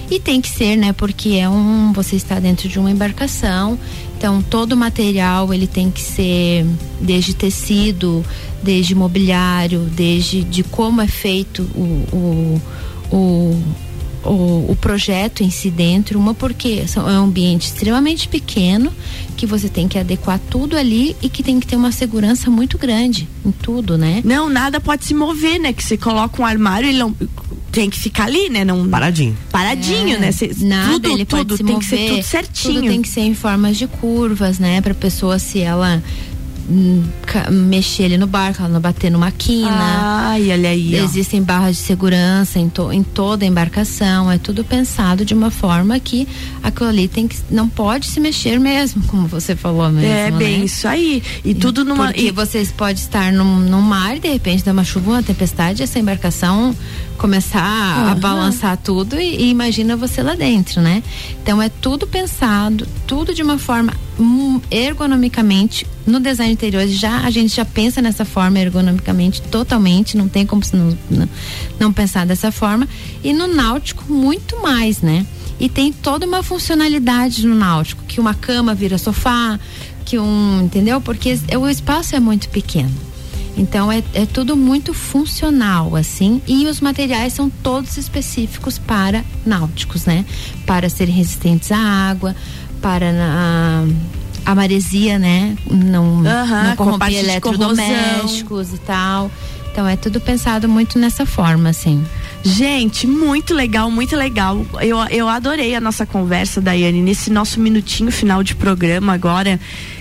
E 0.10 0.20
tem 0.20 0.42
que 0.42 0.50
ser, 0.50 0.76
né? 0.76 0.94
Porque 0.94 1.30
é 1.30 1.50
um. 1.50 1.92
Você 1.94 2.16
está 2.16 2.40
dentro 2.40 2.68
de 2.70 2.80
uma 2.80 2.92
embarcação, 2.92 3.78
então 4.18 4.42
todo 4.42 4.74
o 4.74 4.78
material 4.78 5.54
ele 5.54 5.68
tem 5.68 5.90
que 5.90 6.02
ser 6.02 6.66
desde 7.00 7.34
tecido, 7.34 8.24
desde 8.62 8.94
mobiliário, 8.96 9.80
desde 9.96 10.44
de 10.44 10.64
como 10.64 11.02
é 11.02 11.08
feito 11.08 11.64
o, 11.76 12.16
o, 12.16 12.62
o 13.16 13.64
o, 14.24 14.72
o, 14.72 14.78
projeto 14.80 15.42
em 15.42 15.50
si 15.50 15.70
dentro, 15.70 16.20
uma 16.20 16.34
porque 16.34 16.84
é 16.96 17.00
um 17.00 17.24
ambiente 17.24 17.68
extremamente 17.68 18.28
pequeno, 18.28 18.92
que 19.36 19.46
você 19.46 19.68
tem 19.68 19.88
que 19.88 19.98
adequar 19.98 20.40
tudo 20.50 20.78
ali 20.78 21.16
e 21.22 21.30
que 21.30 21.42
tem 21.42 21.60
que 21.60 21.66
ter 21.66 21.76
uma 21.76 21.92
segurança 21.92 22.50
muito 22.50 22.78
grande 22.78 23.28
em 23.44 23.52
tudo, 23.52 23.98
né? 23.98 24.22
Não, 24.24 24.50
nada 24.50 24.80
pode 24.80 25.06
se 25.06 25.14
mover, 25.14 25.60
né? 25.60 25.74
Que 25.74 25.84
você 25.84 25.98
coloca 25.98 26.42
um 26.42 26.46
armário, 26.46 26.88
ele 26.88 27.00
não 27.00 27.16
tem 27.72 27.90
que 27.90 27.98
ficar 28.00 28.26
ali, 28.26 28.50
né? 28.50 28.66
Não, 28.66 28.88
paradinho. 28.90 29.36
Paradinho, 29.52 30.18
é, 30.18 30.20
né? 30.20 30.32
Cê, 30.32 30.52
nada, 30.60 30.94
tudo, 30.94 31.10
ele 31.10 31.26
tudo 31.26 31.58
tem 31.58 31.66
mover, 31.68 31.80
que 31.80 31.86
ser 31.86 32.08
tudo 32.10 32.24
certinho. 32.24 32.74
Tudo 32.76 32.88
tem 32.88 33.02
que 33.02 33.08
ser 33.08 33.22
em 33.22 33.34
formas 33.34 33.78
de 33.78 33.88
curvas, 33.88 34.60
né? 34.60 34.82
Pra 34.82 34.94
pessoa 34.94 35.40
se 35.40 35.60
ela 35.60 36.04
mexer 37.52 38.06
ali 38.06 38.18
no 38.18 38.28
barco, 38.28 38.64
não 38.68 38.80
bater 38.80 39.12
numa 39.12 39.32
quina. 39.32 39.70
Ai, 39.72 40.52
olha 40.52 40.70
aí. 40.70 41.00
Ó. 41.00 41.04
Existem 41.04 41.42
barras 41.42 41.76
de 41.76 41.82
segurança 41.82 42.60
em, 42.60 42.70
to, 42.70 42.92
em 42.92 43.04
toda 43.04 43.44
a 43.44 43.48
embarcação. 43.48 44.32
É 44.32 44.38
tudo 44.38 44.64
pensado 44.64 45.26
de 45.26 45.34
uma 45.34 45.52
forma 45.52 46.00
que 46.00 46.28
aquilo 46.64 46.90
ali 46.90 47.08
tem 47.08 47.28
que, 47.28 47.38
não 47.50 47.68
pode 47.68 48.08
se 48.08 48.20
mexer 48.20 48.60
mesmo, 48.60 49.04
como 49.04 49.28
você 49.28 49.56
falou 49.56 49.90
mesmo. 49.90 50.12
É 50.12 50.32
bem 50.32 50.60
né? 50.60 50.66
isso 50.66 50.88
aí. 50.88 51.22
E 51.44 51.54
tudo 51.54 51.84
numa. 51.84 52.08
Porque 52.08 52.28
e... 52.28 52.32
vocês 52.32 52.72
podem 52.72 52.96
estar 52.96 53.32
num, 53.32 53.60
num 53.60 53.82
mar 53.82 54.18
e 54.18 54.20
de 54.20 54.30
repente 54.30 54.64
dá 54.64 54.72
uma 54.72 54.84
chuva, 54.84 55.12
uma 55.12 55.24
tempestade, 55.24 55.84
essa 55.84 56.00
embarcação 56.00 56.76
começar 57.18 58.00
uhum. 58.00 58.12
a 58.12 58.16
balançar 58.16 58.76
tudo 58.78 59.20
e, 59.20 59.44
e, 59.44 59.50
imagina 59.52 59.96
você 59.96 60.24
lá 60.24 60.34
dentro, 60.34 60.82
né? 60.82 61.04
Então 61.44 61.62
é 61.62 61.70
tudo 61.70 62.08
pensado, 62.08 62.88
tudo 63.06 63.32
de 63.32 63.44
uma 63.44 63.60
forma 63.60 63.94
ergonomicamente 64.70 65.86
no 66.06 66.20
design 66.20 66.54
interior 66.54 66.88
já 66.88 67.22
a 67.22 67.30
gente 67.30 67.56
já 67.56 67.66
pensa 67.66 68.02
nessa 68.02 68.26
forma 68.26 68.60
ergonomicamente 68.60 69.42
totalmente, 69.44 70.18
não 70.18 70.28
tem 70.28 70.46
como 70.46 70.62
não, 70.74 70.98
não, 71.10 71.30
não 71.80 71.94
pensar 71.94 72.26
dessa 72.26 72.52
forma 72.52 72.88
e 73.24 73.34
no 73.34 73.48
náutico 73.48 74.12
muito 74.12 74.62
mais, 74.62 75.02
né? 75.02 75.26
E 75.60 75.70
tem 75.70 75.94
toda 75.94 76.26
uma 76.26 76.42
funcionalidade 76.42 77.46
no 77.46 77.54
náutico, 77.54 78.04
que 78.08 78.20
uma 78.20 78.34
cama 78.34 78.74
vira 78.74 78.98
sofá, 78.98 79.60
que 80.04 80.18
um, 80.18 80.62
entendeu? 80.64 81.00
Porque 81.00 81.38
o 81.60 81.70
espaço 81.70 82.16
é 82.16 82.20
muito 82.20 82.50
pequeno. 82.50 82.92
Então 83.56 83.92
é, 83.92 84.02
é 84.14 84.26
tudo 84.26 84.56
muito 84.56 84.94
funcional, 84.94 85.96
assim, 85.96 86.42
e 86.48 86.66
os 86.68 86.80
materiais 86.80 87.34
são 87.34 87.50
todos 87.50 87.98
específicos 87.98 88.78
para 88.78 89.24
náuticos, 89.46 90.06
né? 90.06 90.26
Para 90.66 90.90
serem 90.90 91.14
resistentes 91.14 91.72
à 91.72 91.78
água, 91.78 92.36
para 92.82 93.12
a, 93.12 93.86
a 94.46 94.56
maresia, 94.56 95.20
né? 95.20 95.56
Não, 95.70 96.16
uhum, 96.16 96.24
não 96.24 96.76
corromper 96.76 97.14
eletrodomésticos 97.14 98.74
e 98.74 98.78
tal. 98.80 99.32
Então 99.72 99.88
é 99.88 99.96
tudo 99.96 100.20
pensado 100.20 100.68
muito 100.68 101.00
nessa 101.00 101.26
forma, 101.26 101.70
assim. 101.70 102.04
Gente, 102.44 103.08
muito 103.08 103.54
legal, 103.54 103.90
muito 103.90 104.16
legal. 104.16 104.66
Eu, 104.82 104.98
eu 105.10 105.30
adorei 105.30 105.76
a 105.76 105.80
nossa 105.80 106.06
conversa, 106.06 106.60
Daiane, 106.60 107.02
nesse 107.02 107.30
nosso 107.30 107.60
minutinho 107.60 108.12
final 108.12 108.44
de 108.44 108.54
programa 108.54 109.14
agora. 109.14 109.60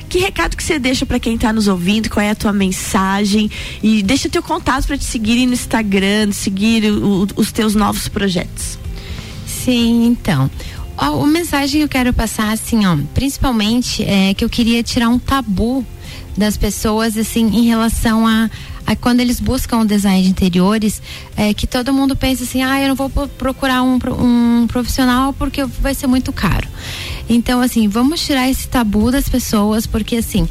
Que 0.09 0.19
recado 0.19 0.57
que 0.57 0.65
você 0.65 0.77
deixa 0.77 1.07
para 1.07 1.21
quem 1.21 1.37
está 1.37 1.53
nos 1.53 1.69
ouvindo? 1.69 2.11
Qual 2.11 2.25
é 2.25 2.31
a 2.31 2.35
tua 2.35 2.53
mensagem? 2.53 3.49
E 3.81 4.03
deixa 4.03 4.29
teu 4.29 4.43
contato 4.43 4.87
para 4.87 4.99
te 4.99 5.05
seguirem 5.05 5.47
no 5.47 5.53
Instagram, 5.53 6.33
seguir 6.33 6.91
o, 6.91 7.29
os 7.37 7.53
teus 7.53 7.77
novos 7.77 8.09
projetos. 8.09 8.77
Sim, 9.47 10.07
então. 10.07 10.51
A, 11.01 11.07
a 11.07 11.27
mensagem 11.27 11.81
que 11.81 11.85
eu 11.85 11.89
quero 11.89 12.13
passar, 12.13 12.53
assim, 12.53 12.85
ó, 12.85 12.95
principalmente 13.15 14.05
é 14.05 14.35
que 14.35 14.45
eu 14.45 14.51
queria 14.51 14.83
tirar 14.83 15.09
um 15.09 15.19
tabu 15.19 15.85
das 16.37 16.59
pessoas, 16.59 17.17
assim, 17.17 17.47
em 17.47 17.65
relação 17.65 18.27
a 18.27 18.51
Aí 18.87 18.97
quando 18.97 19.21
eles 19.21 19.39
buscam 19.39 19.79
o 19.79 19.85
design 19.85 20.21
de 20.21 20.31
interiores, 20.31 21.01
é 21.37 21.55
que 21.55 21.65
todo 21.65 21.93
mundo 21.93 22.17
pensa 22.17 22.43
assim, 22.43 22.61
ah, 22.61 22.81
eu 22.81 22.89
não 22.89 22.97
vou 22.97 23.09
procurar 23.09 23.85
um, 23.85 23.99
um 24.19 24.67
profissional 24.67 25.33
porque 25.33 25.65
vai 25.65 25.95
ser 25.95 26.09
muito 26.09 26.33
caro. 26.33 26.67
Então, 27.29 27.61
assim, 27.61 27.87
vamos 27.87 28.21
tirar 28.21 28.51
esse 28.51 28.67
tabu 28.67 29.13
das 29.13 29.29
pessoas, 29.29 29.87
porque 29.87 30.17
assim, 30.17 30.49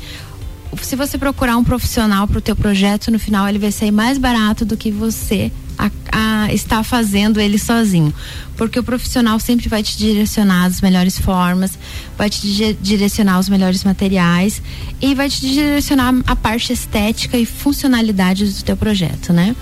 se 0.82 0.96
você 0.96 1.18
procurar 1.18 1.58
um 1.58 1.66
profissional 1.66 2.28
para 2.30 2.38
o 2.38 2.42
teu 2.42 2.56
projeto, 2.56 3.12
no 3.12 3.20
final 3.20 3.46
ele 3.50 3.60
vai 3.60 3.74
sair 3.74 3.92
mais 3.92 4.18
barato 4.18 4.64
do 4.64 4.78
que 4.78 4.90
você 4.90 5.52
a, 5.80 5.90
a 6.12 6.54
estar 6.54 6.84
fazendo 6.84 7.40
ele 7.40 7.58
sozinho. 7.58 8.14
Porque 8.58 8.78
o 8.78 8.84
profissional 8.84 9.40
sempre 9.40 9.70
vai 9.70 9.82
te 9.82 9.98
direcionar 9.98 10.66
as 10.66 10.82
melhores 10.82 11.18
formas, 11.18 11.80
vai 12.18 12.30
te 12.30 12.76
direcionar 12.82 13.40
os 13.40 13.48
melhores 13.48 13.86
materiais 13.86 14.62
e 15.02 15.16
vai 15.16 15.30
te 15.30 15.40
direcionar 15.40 16.14
a 16.28 16.36
parte 16.36 16.74
estética 16.74 17.38
e 17.38 17.46
funcionalidade 17.46 18.46
do 18.46 18.64
teu 18.64 18.76
projeto, 18.76 19.32
né? 19.32 19.56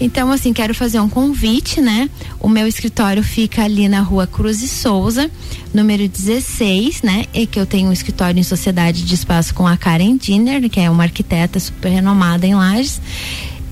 Então, 0.00 0.32
assim, 0.32 0.54
quero 0.54 0.74
fazer 0.74 0.98
um 0.98 1.10
convite, 1.10 1.82
né? 1.82 2.08
O 2.40 2.48
meu 2.48 2.66
escritório 2.66 3.22
fica 3.22 3.62
ali 3.62 3.86
na 3.86 4.00
rua 4.00 4.26
Cruz 4.26 4.62
e 4.62 4.68
Souza, 4.68 5.30
número 5.74 6.08
16, 6.08 7.02
né? 7.02 7.26
E 7.34 7.46
que 7.46 7.60
eu 7.60 7.66
tenho 7.66 7.90
um 7.90 7.92
escritório 7.92 8.40
em 8.40 8.42
sociedade 8.42 9.02
de 9.02 9.14
espaço 9.14 9.52
com 9.52 9.66
a 9.66 9.76
Karen 9.76 10.16
Dinner, 10.16 10.70
que 10.70 10.80
é 10.80 10.88
uma 10.88 11.02
arquiteta 11.02 11.60
super 11.60 11.90
renomada 11.90 12.46
em 12.46 12.54
Lages. 12.54 12.98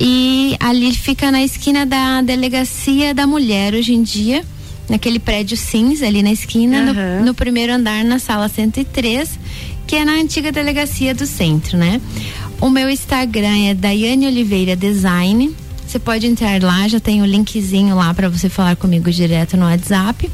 E 0.01 0.57
ali 0.61 0.95
fica 0.95 1.31
na 1.31 1.43
esquina 1.43 1.85
da 1.85 2.23
Delegacia 2.23 3.15
da 3.15 3.27
Mulher, 3.27 3.75
hoje 3.75 3.93
em 3.95 4.03
dia, 4.03 4.45
naquele 4.89 5.19
prédio 5.19 5.57
cinza 5.57 6.07
ali 6.07 6.23
na 6.23 6.33
esquina, 6.33 6.79
uhum. 6.79 7.19
no, 7.19 7.27
no 7.27 7.35
primeiro 7.35 7.73
andar, 7.73 8.05
na 8.05 8.19
sala 8.19 8.49
103, 8.49 9.39
que 9.87 9.97
é 9.97 10.05
na 10.05 10.13
antiga 10.13 10.53
delegacia 10.53 11.15
do 11.15 11.27
centro, 11.27 11.77
né? 11.77 12.01
O 12.61 12.71
meu 12.71 12.89
Instagram 12.89 13.69
é 13.69 13.75
Daiane 13.75 14.27
Oliveira 14.27 14.77
Design 14.77 15.55
você 15.89 15.99
pode 15.99 16.27
entrar 16.27 16.63
lá, 16.63 16.87
já 16.87 17.01
tem 17.01 17.23
o 17.23 17.25
linkzinho 17.25 17.97
lá 17.97 18.13
para 18.13 18.29
você 18.29 18.51
falar 18.51 18.77
comigo 18.77 19.11
direto 19.11 19.57
no 19.57 19.65
WhatsApp. 19.65 20.31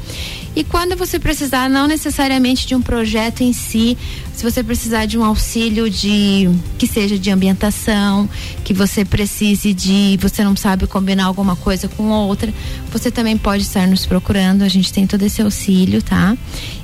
E 0.55 0.63
quando 0.63 0.95
você 0.95 1.19
precisar, 1.19 1.69
não 1.69 1.87
necessariamente 1.87 2.65
de 2.65 2.73
um 2.73 2.81
projeto 2.81 3.41
em 3.41 3.51
si, 3.51 3.97
se 4.33 4.41
você 4.41 4.63
precisar 4.63 5.05
de 5.05 5.17
um 5.17 5.23
auxílio 5.23 5.89
de 5.89 6.49
que 6.77 6.87
seja 6.87 7.19
de 7.19 7.29
ambientação, 7.29 8.29
que 8.63 8.73
você 8.73 9.03
precise 9.03 9.73
de, 9.73 10.17
você 10.21 10.43
não 10.43 10.55
sabe 10.55 10.87
combinar 10.87 11.25
alguma 11.25 11.55
coisa 11.55 11.87
com 11.87 12.09
outra, 12.09 12.53
você 12.91 13.11
também 13.11 13.37
pode 13.37 13.63
estar 13.63 13.85
nos 13.87 14.05
procurando. 14.05 14.61
A 14.61 14.69
gente 14.69 14.93
tem 14.93 15.05
todo 15.05 15.23
esse 15.23 15.41
auxílio, 15.41 16.01
tá? 16.01 16.37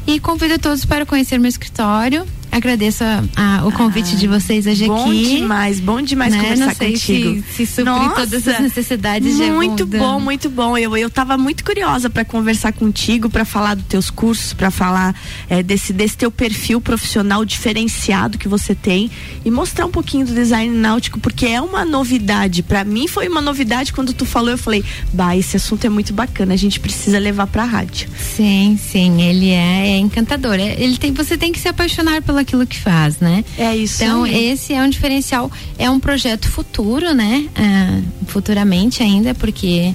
E 0.05 0.19
convido 0.19 0.59
todos 0.59 0.83
para 0.83 1.05
conhecer 1.05 1.37
meu 1.39 1.49
escritório 1.49 2.25
agradeço 2.51 3.03
a, 3.03 3.23
a, 3.35 3.65
o 3.65 3.71
convite 3.71 4.13
ah, 4.15 4.17
de 4.17 4.27
vocês 4.27 4.67
hoje 4.67 4.85
bom 4.85 4.95
aqui. 4.95 5.23
Bom 5.23 5.35
demais, 5.37 5.79
bom 5.79 6.01
demais 6.01 6.33
né? 6.33 6.41
conversar 6.41 6.65
Não 6.65 6.75
sei 6.75 6.91
contigo. 6.91 7.43
Se, 7.49 7.65
se 7.65 7.75
suprir 7.75 8.13
todas 8.15 8.47
as 8.47 8.59
necessidades 8.59 9.37
Muito 9.37 9.85
bom, 9.85 10.19
muito 10.19 10.49
bom. 10.49 10.77
Eu, 10.77 10.95
eu 10.97 11.09
tava 11.09 11.37
muito 11.37 11.63
curiosa 11.63 12.09
para 12.09 12.25
conversar 12.25 12.73
contigo, 12.73 13.29
para 13.29 13.45
falar 13.45 13.75
dos 13.75 13.85
teus 13.85 14.09
cursos, 14.09 14.53
para 14.53 14.69
falar 14.69 15.15
é, 15.49 15.63
desse, 15.63 15.93
desse 15.93 16.17
teu 16.17 16.29
perfil 16.29 16.81
profissional 16.81 17.45
diferenciado 17.45 18.37
que 18.37 18.47
você 18.47 18.75
tem 18.75 19.09
e 19.45 19.49
mostrar 19.49 19.85
um 19.85 19.91
pouquinho 19.91 20.25
do 20.25 20.33
design 20.33 20.75
náutico, 20.75 21.19
porque 21.19 21.45
é 21.45 21.61
uma 21.61 21.85
novidade. 21.85 22.63
Para 22.63 22.83
mim 22.83 23.07
foi 23.07 23.27
uma 23.27 23.41
novidade 23.41 23.93
quando 23.93 24.13
tu 24.13 24.25
falou, 24.25 24.51
eu 24.51 24.57
falei, 24.57 24.83
bah, 25.13 25.35
esse 25.37 25.55
assunto 25.55 25.85
é 25.85 25.89
muito 25.89 26.13
bacana, 26.13 26.53
a 26.53 26.57
gente 26.57 26.79
precisa 26.79 27.17
levar 27.17 27.47
pra 27.47 27.63
rádio. 27.63 28.09
Sim, 28.17 28.77
sim, 28.81 29.21
ele 29.21 29.49
é, 29.49 29.91
é 29.91 29.97
encantador. 29.97 30.55
É, 30.55 30.75
ele 30.81 30.97
tem, 30.97 31.13
você 31.13 31.37
tem 31.37 31.51
que 31.51 31.59
se 31.59 31.67
apaixonar 31.67 32.21
pela 32.21 32.40
aquilo 32.41 32.65
que 32.67 32.77
faz, 32.77 33.19
né? 33.19 33.43
É 33.57 33.75
isso. 33.75 34.03
Então, 34.03 34.23
aí. 34.23 34.49
esse 34.49 34.73
é 34.73 34.81
um 34.81 34.89
diferencial, 34.89 35.51
é 35.77 35.89
um 35.89 35.99
projeto 35.99 36.49
futuro, 36.49 37.13
né? 37.13 37.47
Ah, 37.55 38.01
futuramente 38.27 39.03
ainda, 39.03 39.33
porque 39.33 39.93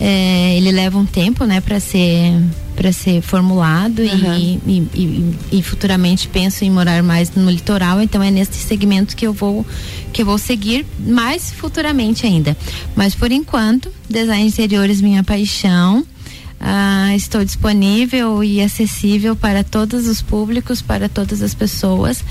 é, 0.00 0.56
ele 0.56 0.70
leva 0.72 0.98
um 0.98 1.06
tempo, 1.06 1.44
né, 1.44 1.60
para 1.60 1.80
ser 1.80 2.32
para 2.74 2.92
ser 2.92 3.22
formulado 3.22 4.00
uhum. 4.00 4.34
e, 4.36 4.60
e, 4.66 4.88
e, 4.94 5.34
e, 5.58 5.62
futuramente 5.62 6.28
penso 6.28 6.62
em 6.62 6.70
morar 6.70 7.02
mais 7.02 7.30
no 7.34 7.50
litoral, 7.50 8.02
então 8.02 8.22
é 8.22 8.30
nesse 8.30 8.58
segmento 8.58 9.16
que 9.16 9.26
eu 9.26 9.32
vou 9.32 9.64
que 10.12 10.20
eu 10.20 10.26
vou 10.26 10.36
seguir 10.36 10.84
mais 10.98 11.50
futuramente 11.52 12.26
ainda. 12.26 12.54
Mas 12.94 13.14
por 13.14 13.32
enquanto, 13.32 13.90
design 14.10 14.46
interiores 14.46 15.00
minha 15.00 15.24
paixão. 15.24 16.06
Ah, 16.58 17.14
estou 17.14 17.44
disponível 17.44 18.42
e 18.42 18.60
acessível 18.60 19.36
para 19.36 19.62
todos 19.62 20.06
os 20.06 20.22
públicos, 20.22 20.80
para 20.80 21.08
todas 21.08 21.42
as 21.42 21.54
pessoas. 21.54 22.24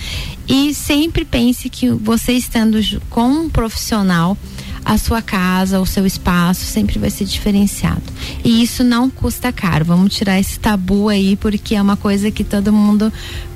E 0.48 0.74
sempre 0.74 1.24
pense 1.24 1.70
que 1.70 1.90
você 1.90 2.34
estando 2.34 2.80
com 3.10 3.28
um 3.28 3.50
profissional, 3.50 4.38
a 4.84 4.98
sua 5.00 5.22
casa, 5.22 5.80
o 5.80 5.86
seu 5.86 6.06
espaço 6.06 6.64
sempre 6.64 7.00
vai 7.00 7.10
ser 7.10 7.26
diferenciado. 7.26 8.04
E 8.44 8.62
isso 8.62 8.84
não 8.84 9.10
custa 9.10 9.52
caro. 9.52 9.84
Vamos 9.86 10.14
tirar 10.14 10.40
esse 10.40 10.60
tabu 10.60 11.10
aí, 11.10 11.36
porque 11.36 11.76
é 11.76 11.82
uma 11.82 11.98
coisa 11.98 12.30
que 12.30 12.44
todo 12.44 12.72
mundo 12.72 13.12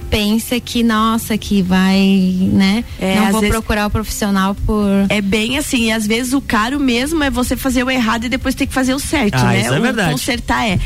pensa 0.10 0.60
que, 0.60 0.84
nossa, 0.84 1.38
que 1.38 1.62
vai, 1.62 2.36
né? 2.54 2.84
É, 3.00 3.16
não 3.16 3.32
vou 3.32 3.42
vezes, 3.42 3.56
procurar 3.56 3.88
o 3.88 3.90
profissional 3.90 4.56
por. 4.66 4.88
É 5.10 5.22
bem 5.22 5.58
assim, 5.58 5.88
e 5.88 5.92
às 5.92 6.08
vezes 6.08 6.34
o 6.34 6.42
caro 6.42 6.80
mesmo 6.80 7.24
é 7.24 7.30
você 7.30 7.56
fazer 7.56 7.84
o 7.84 7.90
errado 7.90 8.26
e 8.26 8.30
depois 8.30 8.56
ter 8.56 8.66
que 8.66 8.74
fazer 8.74 8.94
o 8.94 9.00
certo, 9.00 9.36
ah, 9.36 9.46
né? 9.46 9.62
Isso 9.62 9.74
é 9.74 9.80
verdade. 9.80 10.12
Consertar 10.12 10.68
é. 10.68 10.80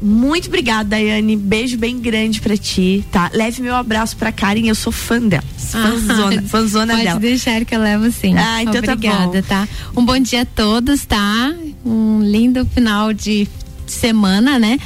Muito 0.00 0.48
obrigada, 0.48 0.90
Daiane. 0.90 1.36
Beijo 1.36 1.78
bem 1.78 1.98
grande 1.98 2.40
pra 2.40 2.56
ti, 2.56 3.04
tá? 3.10 3.30
Leve 3.32 3.62
meu 3.62 3.74
abraço 3.74 4.16
pra 4.16 4.30
Karen, 4.30 4.66
eu 4.66 4.74
sou 4.74 4.92
fã 4.92 5.18
dela. 5.20 5.44
Fãzona, 5.56 6.42
ah, 6.44 6.48
fãzona 6.48 6.92
pode 6.92 7.04
dela. 7.04 7.20
Pode 7.20 7.26
deixar 7.26 7.64
que 7.64 7.74
eu 7.74 7.80
levo 7.80 8.10
sim. 8.12 8.36
Ah, 8.36 8.62
então 8.62 8.82
tá 8.82 8.92
Obrigada, 8.92 9.42
tá, 9.42 9.66
tá? 9.66 9.68
Um 9.96 10.04
bom 10.04 10.18
dia 10.18 10.42
a 10.42 10.44
todos, 10.44 11.04
tá? 11.06 11.54
Um 11.84 12.20
lindo 12.22 12.66
final 12.66 13.12
de 13.12 13.48
semana, 13.86 14.58
né? 14.58 14.78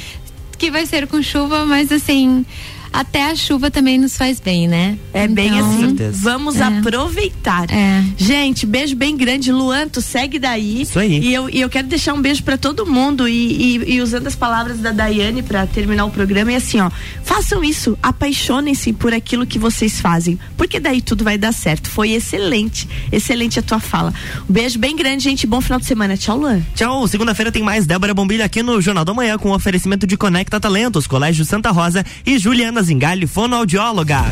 Que 0.57 0.71
vai 0.71 0.85
ser 0.85 1.07
com 1.07 1.21
chuva, 1.21 1.65
mas 1.65 1.91
assim, 1.91 2.45
até 2.91 3.29
a 3.29 3.35
chuva 3.35 3.71
também 3.71 3.97
nos 3.97 4.17
faz 4.17 4.39
bem, 4.39 4.67
né? 4.67 4.97
É 5.13 5.23
então, 5.23 5.35
bem 5.35 5.59
assim. 5.59 5.95
Vamos 6.11 6.57
é. 6.57 6.63
aproveitar. 6.63 7.71
É. 7.71 8.03
Gente, 8.17 8.65
beijo 8.65 8.95
bem 8.95 9.15
grande. 9.15 9.51
Luan, 9.51 9.87
tu 9.87 10.01
segue 10.01 10.37
daí. 10.37 10.81
Isso 10.81 10.99
aí. 10.99 11.19
E 11.19 11.33
eu, 11.33 11.49
e 11.49 11.61
eu 11.61 11.69
quero 11.69 11.87
deixar 11.87 12.13
um 12.13 12.21
beijo 12.21 12.43
para 12.43 12.57
todo 12.57 12.85
mundo 12.85 13.27
e, 13.27 13.77
e, 13.77 13.93
e, 13.95 14.01
usando 14.01 14.27
as 14.27 14.35
palavras 14.35 14.79
da 14.79 14.91
Daiane 14.91 15.41
para 15.41 15.65
terminar 15.65 16.05
o 16.05 16.11
programa. 16.11 16.51
E 16.51 16.55
assim, 16.55 16.81
ó, 16.81 16.91
façam 17.23 17.63
isso, 17.63 17.97
apaixonem-se 18.03 18.91
por 18.93 19.13
aquilo 19.13 19.45
que 19.47 19.57
vocês 19.57 20.01
fazem, 20.01 20.37
porque 20.57 20.79
daí 20.79 21.01
tudo 21.01 21.23
vai 21.23 21.37
dar 21.37 21.53
certo. 21.53 21.89
Foi 21.89 22.11
excelente, 22.11 22.87
excelente 23.11 23.57
a 23.57 23.61
tua 23.61 23.79
fala. 23.79 24.13
Um 24.49 24.53
beijo 24.53 24.77
bem 24.77 24.95
grande, 24.95 25.23
gente. 25.23 25.47
Bom 25.47 25.61
final 25.61 25.79
de 25.79 25.85
semana. 25.85 26.17
Tchau, 26.17 26.37
Luan. 26.37 26.61
Tchau. 26.75 27.07
Segunda-feira 27.07 27.51
tem 27.51 27.63
mais 27.63 27.85
Débora 27.85 28.13
Bombilho 28.13 28.43
aqui 28.43 28.61
no 28.61 28.81
Jornal 28.81 29.05
da 29.05 29.13
Manhã 29.13 29.37
com 29.37 29.51
oferecimento 29.51 30.05
de 30.05 30.17
Conecta 30.17 30.59
Talentos, 30.59 31.07
Colégio 31.07 31.45
Santa 31.45 31.71
Rosa 31.71 32.05
e 32.25 32.37
Juliana 32.37 32.80
Zingali, 32.83 33.27
fonoaudióloga. 33.27 34.25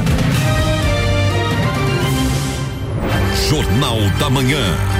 Jornal 3.49 3.99
da 4.19 4.29
Manhã. 4.29 4.98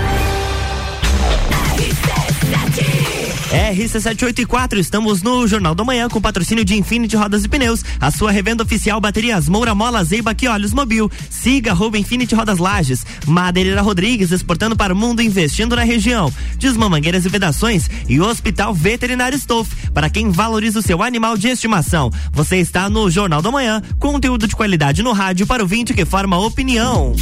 RC784, 3.49 4.77
estamos 4.77 5.23
no 5.23 5.47
Jornal 5.47 5.73
da 5.73 5.83
Manhã 5.83 6.07
com 6.07 6.21
patrocínio 6.21 6.63
de 6.63 6.75
Infinity 6.75 7.15
Rodas 7.15 7.43
e 7.43 7.47
Pneus, 7.47 7.83
a 7.99 8.11
sua 8.11 8.31
revenda 8.31 8.63
oficial 8.63 9.01
Baterias 9.01 9.49
Moura 9.49 9.73
Mola 9.73 10.03
Zeiba 10.03 10.35
que 10.35 10.47
Olhos 10.47 10.71
Mobil. 10.71 11.09
Siga 11.31 11.71
arroba 11.71 11.97
Infinity 11.97 12.35
Rodas 12.35 12.59
Lages. 12.59 13.03
Madeireira 13.25 13.81
Rodrigues 13.81 14.31
exportando 14.31 14.75
para 14.75 14.93
o 14.93 14.95
mundo, 14.95 15.21
investindo 15.21 15.75
na 15.75 15.83
região. 15.83 16.31
Desmamangueiras 16.57 17.25
e 17.25 17.29
vedações 17.29 17.89
e 18.07 18.21
Hospital 18.21 18.71
Veterinário 18.71 19.37
Stolf, 19.37 19.73
para 19.93 20.11
quem 20.11 20.29
valoriza 20.29 20.79
o 20.79 20.83
seu 20.83 21.01
animal 21.01 21.35
de 21.35 21.47
estimação. 21.47 22.11
Você 22.31 22.57
está 22.57 22.87
no 22.87 23.09
Jornal 23.09 23.41
da 23.41 23.49
Manhã, 23.49 23.81
conteúdo 23.97 24.47
de 24.47 24.55
qualidade 24.55 25.01
no 25.01 25.11
rádio 25.11 25.47
para 25.47 25.63
o 25.63 25.67
vinte 25.67 25.93
que 25.93 26.05
forma 26.05 26.37
opinião. 26.37 27.15